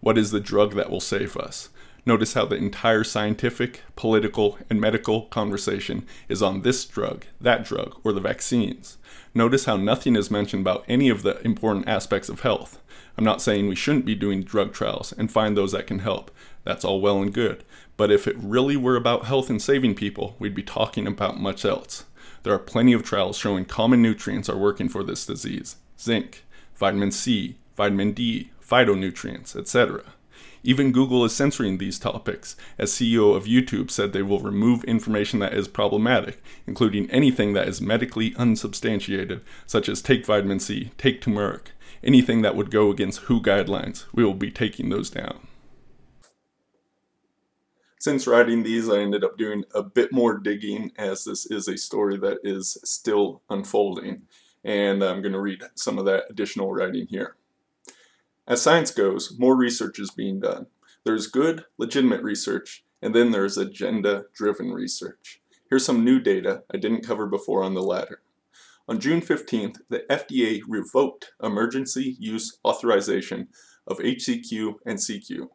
What 0.00 0.18
is 0.18 0.30
the 0.30 0.40
drug 0.40 0.74
that 0.74 0.90
will 0.90 1.00
save 1.00 1.36
us? 1.36 1.70
Notice 2.06 2.34
how 2.34 2.46
the 2.46 2.56
entire 2.56 3.04
scientific, 3.04 3.82
political, 3.96 4.58
and 4.70 4.80
medical 4.80 5.22
conversation 5.22 6.06
is 6.28 6.42
on 6.42 6.62
this 6.62 6.84
drug, 6.84 7.24
that 7.40 7.64
drug, 7.64 8.00
or 8.04 8.12
the 8.12 8.20
vaccines. 8.20 8.96
Notice 9.34 9.64
how 9.66 9.76
nothing 9.76 10.16
is 10.16 10.30
mentioned 10.30 10.62
about 10.62 10.84
any 10.88 11.08
of 11.08 11.22
the 11.22 11.40
important 11.42 11.88
aspects 11.88 12.28
of 12.28 12.40
health. 12.40 12.80
I'm 13.18 13.24
not 13.24 13.42
saying 13.42 13.66
we 13.66 13.74
shouldn't 13.74 14.04
be 14.04 14.14
doing 14.14 14.44
drug 14.44 14.72
trials 14.72 15.12
and 15.12 15.30
find 15.30 15.56
those 15.56 15.72
that 15.72 15.88
can 15.88 15.98
help. 15.98 16.30
That's 16.62 16.84
all 16.84 17.00
well 17.00 17.20
and 17.20 17.34
good. 17.34 17.64
But 17.96 18.12
if 18.12 18.28
it 18.28 18.36
really 18.38 18.76
were 18.76 18.94
about 18.94 19.24
health 19.24 19.50
and 19.50 19.60
saving 19.60 19.96
people, 19.96 20.36
we'd 20.38 20.54
be 20.54 20.62
talking 20.62 21.04
about 21.04 21.40
much 21.40 21.64
else. 21.64 22.04
There 22.44 22.54
are 22.54 22.60
plenty 22.60 22.92
of 22.92 23.02
trials 23.02 23.36
showing 23.36 23.64
common 23.64 24.00
nutrients 24.00 24.48
are 24.48 24.56
working 24.56 24.88
for 24.88 25.02
this 25.02 25.26
disease 25.26 25.76
zinc, 25.98 26.44
vitamin 26.76 27.10
C, 27.10 27.56
vitamin 27.76 28.12
D, 28.12 28.52
phytonutrients, 28.64 29.56
etc. 29.56 30.04
Even 30.62 30.92
Google 30.92 31.24
is 31.24 31.34
censoring 31.34 31.78
these 31.78 31.98
topics, 31.98 32.54
as 32.78 32.92
CEO 32.92 33.34
of 33.34 33.46
YouTube 33.46 33.90
said 33.90 34.12
they 34.12 34.22
will 34.22 34.38
remove 34.38 34.84
information 34.84 35.40
that 35.40 35.54
is 35.54 35.66
problematic, 35.66 36.40
including 36.68 37.10
anything 37.10 37.52
that 37.54 37.66
is 37.66 37.80
medically 37.80 38.32
unsubstantiated, 38.36 39.40
such 39.66 39.88
as 39.88 40.02
take 40.02 40.24
vitamin 40.24 40.60
C, 40.60 40.92
take 40.98 41.20
turmeric, 41.20 41.72
anything 42.02 42.42
that 42.42 42.56
would 42.56 42.70
go 42.70 42.90
against 42.90 43.20
WHO 43.20 43.42
guidelines, 43.42 44.04
we 44.12 44.24
will 44.24 44.34
be 44.34 44.50
taking 44.50 44.88
those 44.88 45.10
down. 45.10 45.46
Since 48.00 48.28
writing 48.28 48.62
these, 48.62 48.88
I 48.88 48.98
ended 49.00 49.24
up 49.24 49.36
doing 49.36 49.64
a 49.74 49.82
bit 49.82 50.12
more 50.12 50.38
digging 50.38 50.92
as 50.96 51.24
this 51.24 51.46
is 51.46 51.66
a 51.66 51.76
story 51.76 52.16
that 52.18 52.38
is 52.44 52.78
still 52.84 53.42
unfolding, 53.50 54.22
and 54.62 55.02
I'm 55.02 55.20
going 55.20 55.32
to 55.32 55.40
read 55.40 55.62
some 55.74 55.98
of 55.98 56.04
that 56.04 56.24
additional 56.30 56.72
writing 56.72 57.08
here. 57.08 57.34
As 58.46 58.62
science 58.62 58.92
goes, 58.92 59.36
more 59.38 59.56
research 59.56 59.98
is 59.98 60.10
being 60.10 60.40
done. 60.40 60.66
There's 61.04 61.26
good, 61.26 61.64
legitimate 61.76 62.22
research, 62.22 62.84
and 63.02 63.14
then 63.14 63.32
there's 63.32 63.58
agenda 63.58 64.24
driven 64.32 64.72
research. 64.72 65.40
Here's 65.68 65.84
some 65.84 66.04
new 66.04 66.20
data 66.20 66.62
I 66.72 66.78
didn't 66.78 67.06
cover 67.06 67.26
before 67.26 67.62
on 67.62 67.74
the 67.74 67.82
latter. 67.82 68.22
On 68.88 68.98
June 68.98 69.20
15th, 69.20 69.80
the 69.90 70.04
FDA 70.08 70.62
revoked 70.66 71.32
emergency 71.42 72.16
use 72.18 72.56
authorization 72.64 73.48
of 73.86 73.98
HCQ 73.98 74.76
and 74.86 74.98
CQ. 74.98 75.48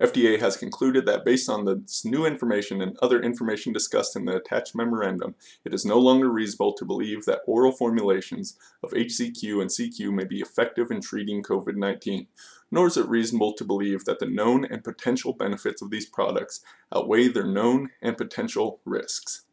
FDA 0.00 0.38
has 0.38 0.56
concluded 0.56 1.04
that 1.04 1.24
based 1.24 1.50
on 1.50 1.64
this 1.64 2.04
new 2.04 2.24
information 2.24 2.80
and 2.80 2.96
other 3.02 3.20
information 3.20 3.72
discussed 3.72 4.14
in 4.14 4.26
the 4.26 4.36
attached 4.36 4.76
memorandum, 4.76 5.34
it 5.64 5.74
is 5.74 5.84
no 5.84 5.98
longer 5.98 6.30
reasonable 6.30 6.72
to 6.74 6.84
believe 6.84 7.24
that 7.24 7.40
oral 7.48 7.72
formulations 7.72 8.56
of 8.84 8.92
HCQ 8.92 9.60
and 9.60 9.70
CQ 9.70 10.14
may 10.14 10.24
be 10.24 10.38
effective 10.38 10.92
in 10.92 11.00
treating 11.00 11.42
COVID 11.42 11.74
19, 11.74 12.28
nor 12.70 12.86
is 12.86 12.96
it 12.96 13.08
reasonable 13.08 13.54
to 13.54 13.64
believe 13.64 14.04
that 14.04 14.20
the 14.20 14.26
known 14.26 14.64
and 14.64 14.84
potential 14.84 15.32
benefits 15.32 15.82
of 15.82 15.90
these 15.90 16.06
products 16.06 16.60
outweigh 16.94 17.26
their 17.26 17.44
known 17.44 17.90
and 18.00 18.16
potential 18.16 18.78
risks. 18.84 19.46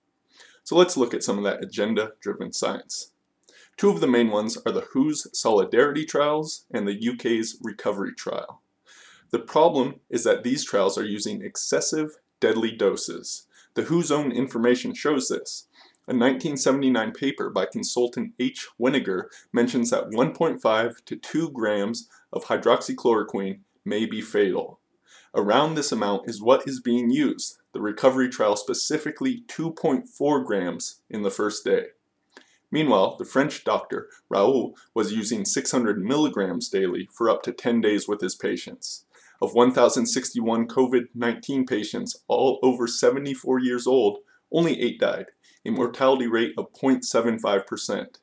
So 0.63 0.75
let's 0.75 0.95
look 0.95 1.15
at 1.15 1.23
some 1.23 1.39
of 1.39 1.43
that 1.45 1.63
agenda 1.63 2.11
driven 2.21 2.53
science. 2.53 3.13
Two 3.77 3.89
of 3.89 3.99
the 3.99 4.07
main 4.07 4.31
ones 4.31 4.57
are 4.65 4.71
the 4.71 4.87
WHO's 4.93 5.27
Solidarity 5.37 6.05
trials 6.05 6.65
and 6.71 6.87
the 6.87 7.09
UK's 7.09 7.57
Recovery 7.61 8.13
trial. 8.13 8.61
The 9.31 9.39
problem 9.39 9.99
is 10.09 10.23
that 10.23 10.43
these 10.43 10.63
trials 10.63 10.97
are 10.97 11.03
using 11.03 11.41
excessive, 11.41 12.15
deadly 12.39 12.71
doses. 12.71 13.47
The 13.73 13.83
WHO's 13.83 14.11
own 14.11 14.31
information 14.31 14.93
shows 14.93 15.27
this. 15.27 15.67
A 16.07 16.13
1979 16.13 17.11
paper 17.11 17.49
by 17.49 17.65
consultant 17.65 18.31
H. 18.39 18.69
Weniger 18.79 19.23
mentions 19.51 19.89
that 19.89 20.11
1.5 20.11 21.05
to 21.05 21.15
2 21.17 21.49
grams 21.49 22.07
of 22.31 22.45
hydroxychloroquine 22.45 23.59
may 23.83 24.05
be 24.05 24.21
fatal. 24.21 24.79
Around 25.33 25.75
this 25.75 25.91
amount 25.91 26.29
is 26.29 26.41
what 26.41 26.65
is 26.65 26.79
being 26.79 27.09
used. 27.09 27.57
The 27.73 27.81
recovery 27.81 28.29
trial 28.29 28.55
specifically 28.55 29.43
2.4 29.47 30.45
grams 30.45 31.01
in 31.09 31.23
the 31.23 31.31
first 31.31 31.65
day. 31.65 31.87
Meanwhile, 32.71 33.17
the 33.17 33.25
French 33.25 33.63
doctor, 33.63 34.09
Raoult, 34.29 34.73
was 34.93 35.13
using 35.13 35.45
600 35.45 36.03
milligrams 36.03 36.69
daily 36.69 37.07
for 37.11 37.29
up 37.29 37.43
to 37.43 37.51
10 37.51 37.81
days 37.81 38.07
with 38.07 38.21
his 38.21 38.35
patients. 38.35 39.05
Of 39.41 39.53
1,061 39.53 40.67
COVID 40.67 41.07
19 41.13 41.65
patients, 41.65 42.15
all 42.27 42.59
over 42.63 42.87
74 42.87 43.59
years 43.59 43.85
old, 43.85 44.19
only 44.51 44.79
8 44.81 44.99
died, 44.99 45.25
a 45.65 45.71
mortality 45.71 46.27
rate 46.27 46.53
of 46.57 46.71
0.75%. 46.73 48.19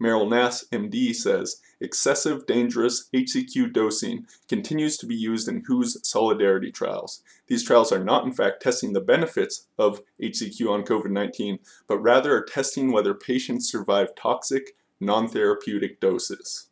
Meryl 0.00 0.28
Nass, 0.28 0.64
MD, 0.72 1.14
says 1.14 1.60
excessive 1.80 2.46
dangerous 2.46 3.08
HCQ 3.14 3.72
dosing 3.72 4.26
continues 4.48 4.96
to 4.96 5.06
be 5.06 5.14
used 5.14 5.48
in 5.48 5.62
WHO's 5.68 5.98
solidarity 6.08 6.72
trials. 6.72 7.22
These 7.48 7.64
trials 7.64 7.92
are 7.92 8.02
not, 8.02 8.24
in 8.24 8.32
fact, 8.32 8.62
testing 8.62 8.92
the 8.92 9.00
benefits 9.00 9.66
of 9.78 10.00
HCQ 10.22 10.68
on 10.70 10.84
COVID 10.84 11.10
19, 11.10 11.58
but 11.86 11.98
rather 11.98 12.34
are 12.34 12.44
testing 12.44 12.92
whether 12.92 13.12
patients 13.14 13.70
survive 13.70 14.14
toxic, 14.14 14.74
non 15.00 15.28
therapeutic 15.28 16.00
doses. 16.00 16.68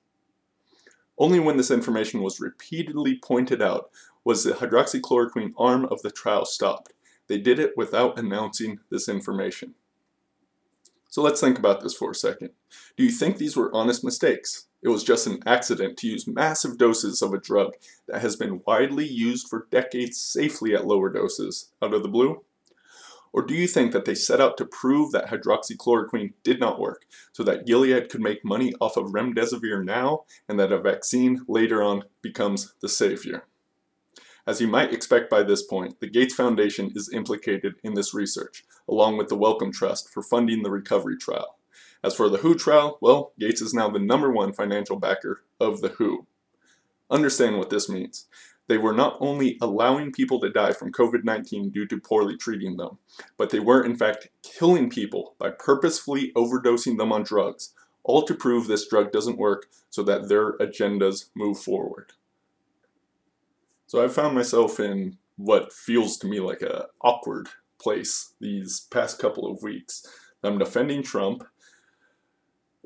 Only 1.19 1.41
when 1.41 1.57
this 1.57 1.71
information 1.71 2.23
was 2.23 2.41
repeatedly 2.41 3.19
pointed 3.19 3.61
out 3.61 3.91
was 4.25 4.45
the 4.45 4.53
hydroxychloroquine 4.53 5.53
arm 5.59 5.85
of 5.87 6.03
the 6.03 6.11
trial 6.11 6.45
stopped. 6.45 6.93
They 7.27 7.39
did 7.39 7.59
it 7.59 7.77
without 7.77 8.19
announcing 8.19 8.81
this 8.91 9.09
information. 9.09 9.75
So 11.11 11.23
let's 11.23 11.41
think 11.41 11.59
about 11.59 11.83
this 11.83 11.95
for 11.95 12.13
a 12.13 12.15
second. 12.15 12.51
Do 12.97 13.05
you 13.05 13.11
think 13.11 13.37
these 13.37 13.57
were 13.57 13.75
honest 13.75 14.05
mistakes? 14.05 14.67
It 14.83 14.89
was 14.89 15.03
just 15.03 15.27
an 15.27 15.43
accident 15.47 15.97
to 15.99 16.07
use 16.07 16.27
massive 16.27 16.79
doses 16.79 17.21
of 17.23 17.33
a 17.33 17.41
drug 17.41 17.75
that 18.07 18.23
has 18.23 18.37
been 18.37 18.63
widely 18.67 19.07
used 19.07 19.49
for 19.49 19.67
decades 19.71 20.19
safely 20.19 20.75
at 20.75 20.87
lower 20.87 21.11
doses 21.11 21.71
out 21.83 21.95
of 21.95 22.03
the 22.03 22.09
blue? 22.09 22.45
Or 23.33 23.43
do 23.43 23.55
you 23.55 23.67
think 23.67 23.93
that 23.93 24.05
they 24.05 24.15
set 24.15 24.41
out 24.41 24.57
to 24.57 24.65
prove 24.65 25.13
that 25.13 25.29
hydroxychloroquine 25.29 26.33
did 26.43 26.61
not 26.61 26.81
work 26.81 27.05
so 27.33 27.43
that 27.43 27.67
Gilead 27.67 28.09
could 28.09 28.23
make 28.23 28.45
money 28.45 28.73
off 28.81 28.97
of 28.97 29.13
remdesivir 29.13 29.85
now 29.85 30.25
and 30.49 30.59
that 30.59 30.73
a 30.73 30.81
vaccine 30.81 31.45
later 31.47 31.83
on 31.83 32.05
becomes 32.23 32.75
the 32.81 32.89
savior? 32.89 33.45
As 34.47 34.63
you 34.63 34.67
might 34.67 34.95
expect 34.95 35.29
by 35.29 35.43
this 35.43 35.63
point, 35.63 36.01
the 36.01 36.09
Gates 36.09 36.35
Foundation 36.35 36.91
is 36.95 37.13
implicated 37.13 37.75
in 37.83 37.93
this 37.93 38.15
research, 38.15 38.65
along 38.89 39.19
with 39.19 39.29
the 39.29 39.37
Wellcome 39.37 39.73
Trust 39.73 40.09
for 40.09 40.23
funding 40.23 40.63
the 40.63 40.71
recovery 40.71 41.19
trial. 41.19 41.58
As 42.03 42.15
for 42.15 42.29
the 42.29 42.39
WHO 42.39 42.55
trial, 42.55 42.99
well, 43.01 43.33
Gates 43.39 43.61
is 43.61 43.75
now 43.75 43.89
the 43.89 43.99
number 43.99 44.31
one 44.31 44.53
financial 44.53 44.97
backer 44.97 45.43
of 45.61 45.81
the 45.81 45.89
WHO. 45.89 46.27
Understand 47.11 47.59
what 47.59 47.71
this 47.71 47.89
means. 47.89 48.27
They 48.69 48.79
were 48.79 48.93
not 48.93 49.17
only 49.19 49.57
allowing 49.61 50.13
people 50.13 50.39
to 50.41 50.51
die 50.51 50.73
from 50.73 50.93
COVID 50.93 51.25
19 51.25 51.71
due 51.71 51.87
to 51.87 51.99
poorly 51.99 52.37
treating 52.37 52.77
them, 52.77 52.99
but 53.37 53.51
they 53.51 53.61
were 53.61 53.83
in 53.83 53.97
fact 53.97 54.29
killing 54.43 54.91
people 54.91 55.35
by 55.39 55.51
purposefully 55.51 56.33
overdosing 56.37 56.99
them 56.99 57.11
on 57.11 57.23
drugs, 57.23 57.73
all 58.05 58.23
to 58.23 58.35
prove 58.35 58.67
this 58.67 58.87
drug 58.87 59.11
doesn't 59.11 59.39
work 59.39 59.67
so 59.91 60.03
that 60.03 60.29
their 60.29 60.57
agendas 60.59 61.31
move 61.35 61.59
forward. 61.59 62.13
So 63.87 64.05
I've 64.05 64.15
found 64.15 64.35
myself 64.35 64.79
in 64.79 65.17
what 65.37 65.73
feels 65.73 66.19
to 66.19 66.27
me 66.27 66.41
like 66.41 66.61
a 66.61 66.89
awkward 67.01 67.49
place 67.81 68.35
these 68.41 68.81
past 68.91 69.19
couple 69.19 69.51
of 69.51 69.63
weeks. 69.63 70.07
I'm 70.43 70.59
defending 70.59 71.03
Trump, 71.03 71.45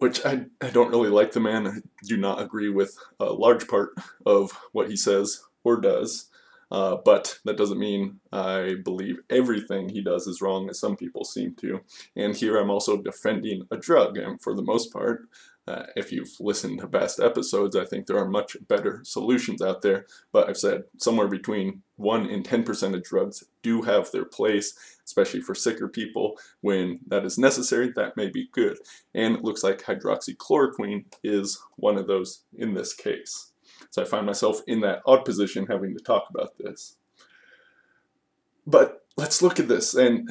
which 0.03 0.27
I, 0.27 0.47
I 0.61 0.71
don't 0.71 0.91
really 0.91 1.11
like 1.11 1.31
the 1.31 1.39
man. 1.39 1.65
I 1.69 1.75
do 2.03 2.17
not 2.17 2.43
agree 2.43 2.71
with 2.71 2.99
a 3.21 3.27
large 3.27 3.69
part 3.69 3.91
of 4.27 4.51
what 4.73 4.91
he 4.91 4.97
says 4.97 5.45
or 5.63 5.81
does. 5.81 6.29
Uh, 6.73 6.97
but 7.05 7.39
that 7.45 7.57
doesn't 7.57 7.79
mean 7.79 8.19
I 8.33 8.75
believe 8.85 9.19
everything 9.31 9.91
he 9.91 10.03
does 10.03 10.27
is 10.27 10.43
wrong, 10.43 10.69
as 10.69 10.81
some 10.81 10.97
people 10.97 11.25
seem 11.25 11.55
to. 11.61 11.83
And 12.17 12.35
here 12.35 12.57
I'm 12.57 12.69
also 12.69 13.01
defending 13.01 13.69
a 13.71 13.77
drug, 13.77 14.19
and 14.19 14.43
for 14.43 14.57
the 14.57 14.63
most 14.63 14.93
part, 14.93 15.29
uh, 15.69 15.85
if 15.95 16.11
you've 16.11 16.33
listened 16.41 16.81
to 16.81 16.89
past 16.89 17.21
episodes, 17.21 17.77
I 17.77 17.85
think 17.85 18.07
there 18.07 18.19
are 18.19 18.29
much 18.29 18.57
better 18.67 19.01
solutions 19.05 19.63
out 19.63 19.83
there. 19.83 20.07
But 20.33 20.49
I've 20.49 20.57
said 20.57 20.85
somewhere 20.99 21.29
between 21.29 21.83
1 21.97 22.27
and 22.27 22.45
10% 22.45 22.95
of 22.95 23.03
drugs 23.05 23.45
do 23.63 23.83
have 23.83 24.11
their 24.11 24.25
place, 24.25 24.75
especially 25.05 25.41
for 25.41 25.55
sicker 25.55 25.89
people. 25.89 26.39
When 26.63 26.99
that 27.07 27.25
is 27.25 27.39
necessary, 27.39 27.93
that 27.95 28.17
may 28.17 28.29
be 28.29 28.49
good. 28.53 28.79
And 29.15 29.37
it 29.37 29.45
looks 29.45 29.63
like 29.63 29.83
hydroxychloroquine 29.83 31.05
is 31.23 31.61
one 31.77 31.97
of 31.97 32.09
those 32.09 32.43
in 32.57 32.75
this 32.75 32.93
case. 32.93 33.53
So 33.91 34.03
I 34.03 34.05
find 34.05 34.27
myself 34.27 34.63
in 34.67 34.81
that 34.81 35.03
odd 35.07 35.25
position 35.25 35.67
having 35.67 35.97
to 35.97 36.03
talk 36.03 36.25
about 36.29 36.59
this. 36.59 36.97
But 38.67 39.05
let's 39.17 39.43
look 39.43 39.61
at 39.61 39.69
this, 39.69 39.95
and 39.95 40.31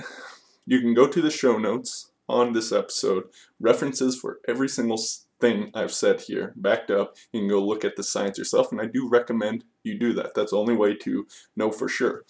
you 0.66 0.80
can 0.80 0.94
go 0.94 1.08
to 1.08 1.22
the 1.22 1.32
show 1.32 1.58
notes 1.58 2.11
on 2.32 2.54
this 2.54 2.72
episode, 2.72 3.26
references 3.60 4.18
for 4.18 4.40
every 4.48 4.70
single 4.70 5.00
thing 5.40 5.72
I've 5.74 5.94
said 5.94 6.22
here, 6.22 6.54
backed 6.56 6.92
up. 6.92 7.16
You 7.32 7.42
can 7.42 7.50
go 7.50 7.64
look 7.64 7.84
at 7.84 7.96
the 7.96 8.04
science 8.04 8.38
yourself, 8.38 8.72
and 8.72 8.80
I 8.80 8.86
do 8.86 9.10
recommend 9.10 9.66
you 9.84 9.98
do 9.98 10.14
that. 10.14 10.34
That's 10.34 10.52
the 10.52 10.58
only 10.58 10.76
way 10.76 10.96
to 10.96 11.28
know 11.56 11.72
for 11.72 11.90
sure. 11.90 12.24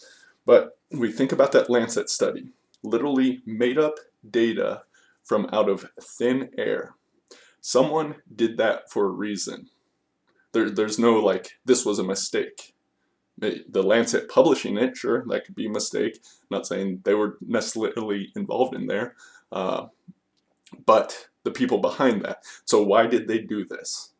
But 0.46 0.78
we 0.92 1.12
think 1.12 1.32
about 1.32 1.52
that 1.52 1.70
Lancet 1.70 2.10
study, 2.10 2.52
literally 2.84 3.42
made 3.46 3.78
up 3.78 3.96
data 4.30 4.84
from 5.24 5.48
out 5.52 5.70
of 5.70 5.86
thin 6.02 6.50
air. 6.58 6.96
Someone 7.62 8.16
did 8.34 8.58
that 8.58 8.90
for 8.90 9.06
a 9.06 9.12
reason. 9.12 9.70
There, 10.54 10.70
there's 10.70 10.98
no 10.98 11.14
like, 11.20 11.60
this 11.64 11.86
was 11.86 12.00
a 12.00 12.04
mistake. 12.04 12.74
The 13.38 13.82
Lancet 13.82 14.30
publishing 14.30 14.78
it, 14.78 14.96
sure, 14.96 15.24
that 15.30 15.46
could 15.46 15.56
be 15.56 15.66
a 15.66 15.70
mistake. 15.72 16.20
I'm 16.24 16.58
not 16.58 16.68
saying 16.68 17.02
they 17.04 17.16
were 17.16 17.38
necessarily 17.42 18.32
involved 18.36 18.76
in 18.76 18.86
there, 18.88 19.16
uh, 19.52 19.88
but 20.86 21.28
the 21.44 21.52
people 21.52 21.80
behind 21.80 22.24
that. 22.24 22.44
So 22.66 22.82
why 22.82 23.08
did 23.08 23.28
they 23.28 23.40
do 23.40 23.66
this? 23.66 24.14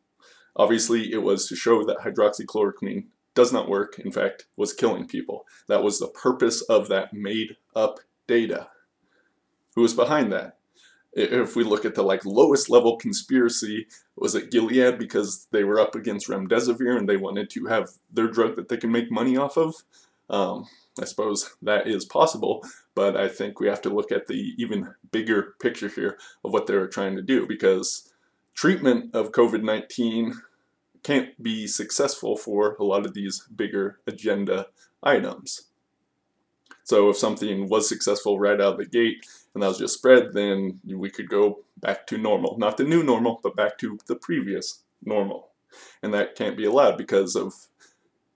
Obviously, 0.56 1.12
it 1.12 1.22
was 1.22 1.48
to 1.48 1.56
show 1.56 1.84
that 1.84 1.98
hydroxychloroquine 1.98 3.06
does 3.34 3.52
not 3.52 3.68
work, 3.68 3.98
in 3.98 4.12
fact, 4.12 4.46
was 4.56 4.74
killing 4.74 5.06
people. 5.06 5.46
That 5.68 5.82
was 5.82 5.98
the 5.98 6.08
purpose 6.08 6.60
of 6.62 6.88
that 6.88 7.14
made 7.14 7.56
up 7.74 8.00
data. 8.26 8.68
Who 9.74 9.82
was 9.82 9.94
behind 9.94 10.32
that? 10.32 10.58
If 11.14 11.56
we 11.56 11.64
look 11.64 11.84
at 11.84 11.94
the 11.94 12.02
like 12.02 12.24
lowest 12.24 12.70
level 12.70 12.96
conspiracy, 12.96 13.86
was 14.16 14.34
it 14.34 14.50
Gilead 14.50 14.98
because 14.98 15.46
they 15.50 15.64
were 15.64 15.80
up 15.80 15.94
against 15.94 16.28
remdesivir 16.28 16.96
and 16.96 17.08
they 17.08 17.16
wanted 17.16 17.50
to 17.50 17.66
have 17.66 17.90
their 18.10 18.28
drug 18.28 18.56
that 18.56 18.68
they 18.68 18.76
can 18.76 18.92
make 18.92 19.10
money 19.10 19.36
off 19.36 19.56
of? 19.56 19.74
Um, 20.32 20.66
I 21.00 21.04
suppose 21.04 21.54
that 21.62 21.86
is 21.86 22.04
possible, 22.04 22.64
but 22.94 23.16
I 23.16 23.28
think 23.28 23.60
we 23.60 23.68
have 23.68 23.82
to 23.82 23.90
look 23.90 24.10
at 24.10 24.26
the 24.26 24.54
even 24.58 24.94
bigger 25.10 25.54
picture 25.60 25.88
here 25.88 26.18
of 26.44 26.52
what 26.52 26.66
they're 26.66 26.88
trying 26.88 27.16
to 27.16 27.22
do 27.22 27.46
because 27.46 28.12
treatment 28.54 29.14
of 29.14 29.32
COVID 29.32 29.62
19 29.62 30.34
can't 31.02 31.42
be 31.42 31.66
successful 31.66 32.36
for 32.36 32.76
a 32.78 32.84
lot 32.84 33.06
of 33.06 33.14
these 33.14 33.46
bigger 33.54 34.00
agenda 34.06 34.66
items. 35.02 35.68
So 36.84 37.08
if 37.10 37.16
something 37.16 37.68
was 37.68 37.88
successful 37.88 38.38
right 38.38 38.60
out 38.60 38.74
of 38.74 38.78
the 38.78 38.86
gate 38.86 39.26
and 39.54 39.62
that 39.62 39.68
was 39.68 39.78
just 39.78 39.94
spread, 39.94 40.32
then 40.32 40.80
we 40.84 41.10
could 41.10 41.28
go 41.28 41.60
back 41.78 42.06
to 42.08 42.18
normal. 42.18 42.58
Not 42.58 42.76
the 42.76 42.84
new 42.84 43.02
normal, 43.02 43.40
but 43.42 43.56
back 43.56 43.78
to 43.78 43.98
the 44.06 44.16
previous 44.16 44.82
normal. 45.04 45.48
And 46.02 46.12
that 46.12 46.34
can't 46.34 46.56
be 46.56 46.64
allowed 46.64 46.98
because 46.98 47.34
of 47.34 47.54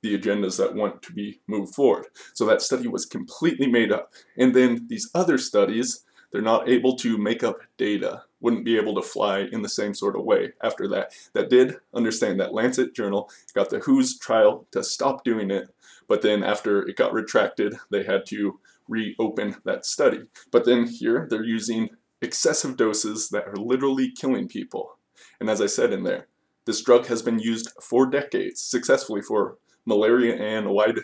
the 0.03 0.19
agendas 0.19 0.59
that 0.59 0.75
want 0.75 1.03
to 1.03 1.13
be 1.13 1.41
moved 1.47 1.75
forward. 1.75 2.07
So 2.35 2.45
that 2.47 2.63
study 2.63 2.89
was 2.89 3.07
completely 3.07 3.67
made 3.67 3.93
up. 3.93 4.13
And 4.37 4.55
then 4.55 4.87
these 4.89 5.11
other 5.15 5.39
studies, 5.39 6.05
they're 6.33 6.43
not 6.43 6.69
able 6.69 6.97
to 6.97 7.19
make 7.19 7.43
up 7.43 7.59
data, 7.77 8.23
wouldn't 8.41 8.65
be 8.65 8.77
able 8.77 8.95
to 8.95 9.03
fly 9.03 9.49
in 9.51 9.63
the 9.63 9.69
same 9.69 9.95
sort 9.95 10.17
of 10.17 10.25
way 10.25 10.53
after 10.63 10.87
that. 10.89 11.13
That 11.33 11.51
did 11.51 11.77
understand 11.95 12.39
that 12.41 12.55
Lancet 12.55 12.95
Journal 12.95 13.31
got 13.55 13.71
the 13.71 13.79
WHO's 13.79 14.19
trial 14.19 14.67
to 14.73 14.85
stop 14.85 15.25
doing 15.25 15.51
it, 15.51 15.69
but 16.09 16.23
then 16.23 16.45
after 16.45 16.87
it 16.87 16.97
got 16.97 17.13
retracted, 17.13 17.77
they 17.91 18.05
had 18.05 18.27
to 18.27 18.61
reopen 18.89 19.57
that 19.65 19.87
study. 19.87 20.23
But 20.53 20.65
then 20.65 20.87
here, 20.87 21.27
they're 21.29 21.45
using 21.45 21.91
excessive 22.23 22.77
doses 22.77 23.29
that 23.31 23.49
are 23.49 23.57
literally 23.57 24.11
killing 24.11 24.49
people. 24.49 24.99
And 25.41 25.51
as 25.51 25.61
I 25.61 25.67
said 25.67 25.93
in 25.93 26.05
there, 26.05 26.29
this 26.65 26.83
drug 26.83 27.07
has 27.07 27.23
been 27.23 27.39
used 27.39 27.71
for 27.81 28.07
decades 28.07 28.63
successfully 28.63 29.23
for 29.23 29.59
malaria, 29.87 30.37
and 30.37 30.67
a 30.67 30.73
wide 30.73 30.99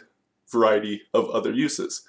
variety 0.50 1.02
of 1.14 1.30
other 1.30 1.52
uses. 1.52 2.02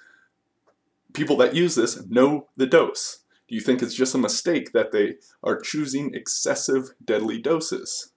People 1.14 1.36
that 1.38 1.54
use 1.54 1.74
this 1.74 2.04
know 2.06 2.48
the 2.56 2.66
dose. 2.66 3.20
Do 3.48 3.54
you 3.54 3.60
think 3.60 3.82
it's 3.82 3.94
just 3.94 4.14
a 4.14 4.18
mistake 4.18 4.72
that 4.72 4.90
they 4.92 5.16
are 5.42 5.60
choosing 5.60 6.14
excessive 6.14 6.94
deadly 7.04 7.40
doses? 7.40 8.10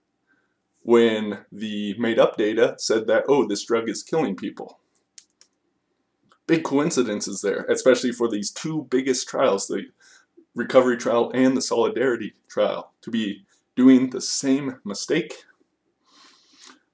When 0.82 1.40
the 1.52 1.96
made 2.00 2.18
up 2.18 2.38
data 2.38 2.76
said 2.78 3.08
that, 3.08 3.26
oh, 3.28 3.46
this 3.46 3.66
drug 3.66 3.90
is 3.90 4.04
killing 4.04 4.36
people. 4.36 4.80
Big 6.48 6.64
coincidences 6.64 7.42
there, 7.42 7.66
especially 7.70 8.14
for 8.14 8.30
these 8.30 8.52
two 8.52 8.88
biggest 8.90 9.28
trials, 9.28 9.68
the 9.68 9.88
recovery 10.56 10.96
trial 10.96 11.30
and 11.34 11.58
the 11.58 11.62
solidarity 11.62 12.34
trial, 12.48 12.94
to 13.02 13.12
be 13.12 13.46
doing 13.76 14.10
the 14.10 14.22
same 14.22 14.80
mistake. 14.86 15.44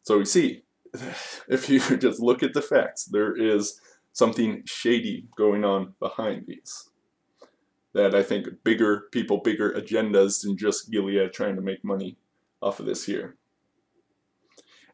So 0.02 0.18
we 0.18 0.26
see 0.26 0.64
if 1.48 1.70
you 1.70 1.80
just 1.98 2.20
look 2.20 2.44
at 2.44 2.54
the 2.54 2.62
facts, 2.62 3.06
there 3.06 3.36
is 3.36 3.80
something 4.12 4.64
shady 4.66 5.28
going 5.36 5.64
on 5.64 5.94
behind 6.00 6.46
these. 6.48 6.90
That 7.94 8.16
I 8.16 8.24
think 8.24 8.48
bigger 8.64 9.06
people, 9.12 9.38
bigger 9.38 9.72
agendas 9.72 10.44
than 10.44 10.58
just 10.58 10.92
Gilead 10.92 11.32
trying 11.34 11.56
to 11.56 11.62
make 11.62 11.84
money 11.84 12.18
off 12.62 12.80
of 12.80 12.86
this 12.86 13.06
here. 13.06 13.36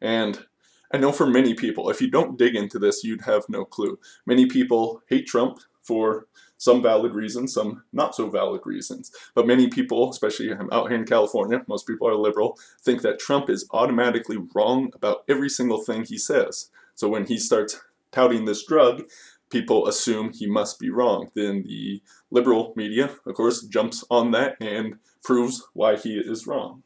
And 0.02 0.46
I 0.94 0.98
know 0.98 1.12
for 1.12 1.28
many 1.28 1.54
people, 1.54 1.90
if 1.90 2.02
you 2.02 2.10
don't 2.10 2.38
dig 2.38 2.56
into 2.56 2.80
this, 2.80 3.04
you'd 3.04 3.22
have 3.22 3.44
no 3.48 3.64
clue. 3.64 4.00
Many 4.26 4.48
people 4.48 5.02
hate 5.08 5.28
Trump 5.28 5.60
for 5.89 6.28
some 6.60 6.84
valid 6.84 7.15
reasons, 7.15 7.54
some 7.54 7.84
not 7.91 8.13
so 8.13 8.30
valid 8.30 8.62
reasons. 8.63 9.12
But 9.34 9.47
many 9.47 9.69
people, 9.69 10.12
especially 10.12 10.52
out 10.71 10.89
here 10.89 10.99
in 10.99 11.06
California, 11.06 11.63
most 11.67 11.88
people 11.88 12.08
are 12.08 12.15
liberal, 12.15 12.60
think 12.84 13.02
that 13.02 13.17
Trump 13.17 13.49
is 13.49 13.67
automatically 13.71 14.38
wrong 14.54 14.91
about 14.93 15.23
every 15.28 15.49
single 15.49 15.82
thing 15.82 16.04
he 16.04 16.19
says. 16.19 16.69
So 16.93 17.10
when 17.10 17.25
he 17.25 17.39
starts 17.39 17.82
touting 18.12 18.45
this 18.45 18.63
drug, 18.63 19.10
people 19.49 19.88
assume 19.88 20.32
he 20.32 20.45
must 20.45 20.80
be 20.80 20.91
wrong. 20.91 21.32
Then 21.34 21.63
the 21.63 22.04
liberal 22.30 22.73
media, 22.75 23.10
of 23.25 23.34
course, 23.34 23.63
jumps 23.63 24.04
on 24.12 24.30
that 24.32 24.58
and 24.62 24.99
proves 25.23 25.65
why 25.73 25.95
he 25.95 26.19
is 26.19 26.45
wrong. 26.45 26.84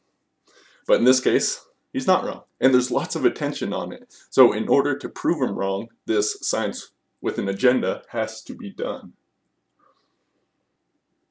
But 0.87 0.99
in 0.99 1.03
this 1.03 1.19
case, 1.19 1.65
he's 1.91 2.07
not 2.07 2.23
wrong. 2.23 2.43
And 2.61 2.73
there's 2.73 2.91
lots 2.91 3.17
of 3.17 3.25
attention 3.25 3.73
on 3.73 3.91
it. 3.91 4.13
So 4.29 4.53
in 4.53 4.69
order 4.69 4.97
to 4.97 5.09
prove 5.09 5.41
him 5.41 5.55
wrong, 5.55 5.89
this 6.05 6.37
science 6.41 6.92
with 7.23 7.39
an 7.39 7.47
agenda 7.47 8.03
has 8.09 8.41
to 8.43 8.53
be 8.53 8.69
done. 8.69 9.13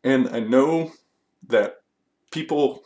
And 0.02 0.26
I 0.30 0.40
know 0.40 0.92
that 1.46 1.82
people 2.32 2.82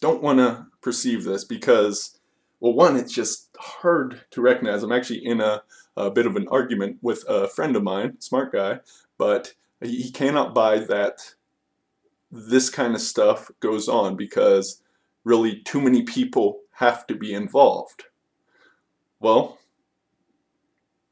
don't 0.00 0.22
want 0.22 0.38
to 0.38 0.66
perceive 0.80 1.24
this 1.24 1.44
because, 1.44 2.18
well, 2.58 2.72
one, 2.72 2.96
it's 2.96 3.12
just 3.12 3.54
hard 3.58 4.22
to 4.30 4.40
recognize. 4.40 4.82
I'm 4.82 4.92
actually 4.92 5.26
in 5.26 5.42
a, 5.42 5.62
a 5.96 6.10
bit 6.10 6.26
of 6.26 6.36
an 6.36 6.48
argument 6.48 6.96
with 7.02 7.22
a 7.28 7.48
friend 7.48 7.76
of 7.76 7.82
mine, 7.82 8.18
smart 8.18 8.50
guy, 8.50 8.80
but 9.18 9.52
He 9.82 10.10
cannot 10.10 10.54
buy 10.54 10.78
that 10.78 11.34
this 12.32 12.70
kind 12.70 12.94
of 12.94 13.02
stuff 13.02 13.50
goes 13.60 13.88
on 13.88 14.16
because 14.16 14.82
really 15.22 15.60
too 15.60 15.82
many 15.82 16.02
people 16.02 16.60
have 16.72 17.06
to 17.08 17.14
be 17.14 17.34
involved. 17.34 18.04
Well, 19.20 19.58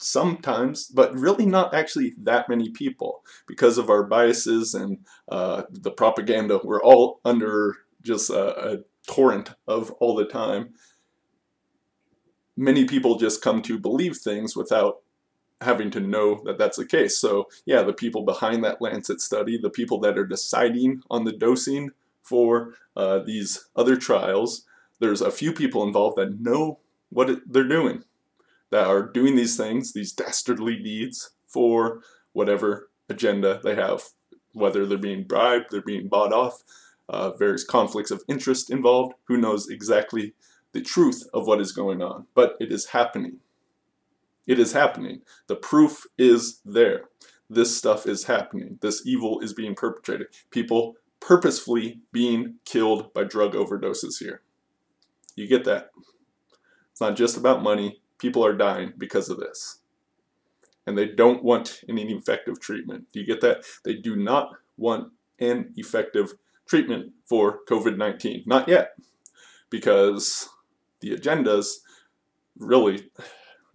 sometimes, 0.07 0.87
but 0.87 1.13
really 1.19 1.47
not 1.47 1.75
actually 1.75 2.15
that 2.23 2.49
many 2.49 2.71
people 2.71 3.25
because 3.47 3.77
of 3.77 3.91
our 3.91 4.05
biases 4.05 4.73
and 4.73 4.99
uh, 5.29 5.65
the 5.71 5.91
propaganda. 5.91 6.61
We're 6.63 6.83
all 6.83 7.21
under 7.25 7.77
just 8.03 8.31
a, 8.31 8.75
a 8.75 8.79
torrent 9.09 9.51
of 9.67 9.91
all 9.93 10.15
the 10.15 10.25
time. 10.25 10.75
Many 12.57 12.85
people 12.85 13.19
just 13.19 13.43
come 13.43 13.61
to 13.63 13.79
believe 13.79 14.17
things 14.17 14.57
without 14.57 15.03
having 15.61 15.91
to 15.91 16.01
know 16.01 16.41
that 16.45 16.59
that's 16.59 16.77
the 16.77 16.87
case. 16.87 17.19
So, 17.19 17.49
yeah, 17.65 17.83
the 17.83 17.93
people 17.93 18.25
behind 18.25 18.63
that 18.65 18.81
Lancet 18.81 19.21
study, 19.21 19.59
the 19.59 19.71
people 19.71 19.99
that 20.01 20.17
are 20.17 20.27
deciding 20.27 21.03
on 21.11 21.25
the 21.25 21.33
dosing 21.33 21.91
for 22.23 22.75
uh, 22.95 23.19
these 23.21 23.69
other 23.75 23.97
trials, 23.97 24.65
there's 25.01 25.21
a 25.21 25.31
few 25.31 25.53
people 25.53 25.83
involved 25.83 26.17
that 26.19 26.41
know 26.41 26.79
what 27.09 27.29
it, 27.29 27.53
they're 27.53 27.65
doing 27.69 28.05
that 28.77 28.89
are 28.89 29.09
doing 29.09 29.37
these 29.37 29.57
things, 29.57 29.95
these 29.95 30.13
dastardly 30.13 30.77
deeds 30.77 31.31
for 31.49 32.03
whatever 32.35 32.91
agenda 33.09 33.59
they 33.65 33.75
have, 33.75 34.03
whether 34.53 34.85
they're 34.85 34.99
being 34.99 35.25
bribed, 35.25 35.69
they're 35.71 35.81
being 35.81 36.09
bought 36.09 36.31
off, 36.31 36.63
uh, 37.09 37.31
various 37.31 37.65
conflicts 37.65 38.11
of 38.11 38.23
interest 38.29 38.71
involved. 38.71 39.15
Who 39.29 39.39
knows 39.39 39.71
exactly 39.71 40.35
the 40.73 40.83
truth 40.83 41.27
of 41.33 41.47
what 41.47 41.59
is 41.59 41.73
going 41.73 42.03
on? 42.03 42.27
But 42.35 42.55
it 42.61 42.71
is 42.71 42.89
happening. 42.89 43.39
It 44.47 44.59
is 44.59 44.75
happening. 44.75 45.23
The 45.47 45.57
proof 45.57 46.05
is 46.19 46.61
there. 46.63 47.05
This 47.49 47.75
stuff 47.75 48.07
is 48.07 48.25
happening. 48.25 48.79
This 48.83 49.07
evil 49.07 49.41
is 49.41 49.55
being 49.55 49.75
perpetrated. 49.75 50.27
People 50.51 50.97
purposefully 51.21 52.01
being 52.13 52.57
killed 52.67 53.15
by 53.15 53.25
drug 53.25 53.55
overdoses 53.55 54.19
here. 54.19 54.43
You 55.35 55.49
get 55.49 55.65
that? 55.65 55.93
It's 56.93 57.01
not 57.01 57.17
just 57.17 57.39
about 57.39 57.63
money, 57.63 58.03
people 58.19 58.45
are 58.45 58.55
dying 58.55 58.93
because 58.97 59.29
of 59.29 59.39
this. 59.39 59.79
And 60.87 60.97
they 60.97 61.07
don't 61.07 61.43
want 61.43 61.83
any 61.89 62.13
effective 62.13 62.61
treatment. 62.61 63.07
Do 63.13 63.21
you 63.21 63.27
get 63.27 63.41
that? 63.41 63.65
They 63.85 63.95
do 63.95 64.15
not 64.15 64.53
want 64.77 65.13
an 65.41 65.73
effective 65.77 66.35
treatment 66.67 67.13
for 67.25 67.61
COVID 67.69 67.97
19. 67.97 68.45
Not 68.47 68.69
yet. 68.69 68.91
Because 69.69 70.49
the 71.01 71.11
agendas 71.11 71.79
really 72.59 73.11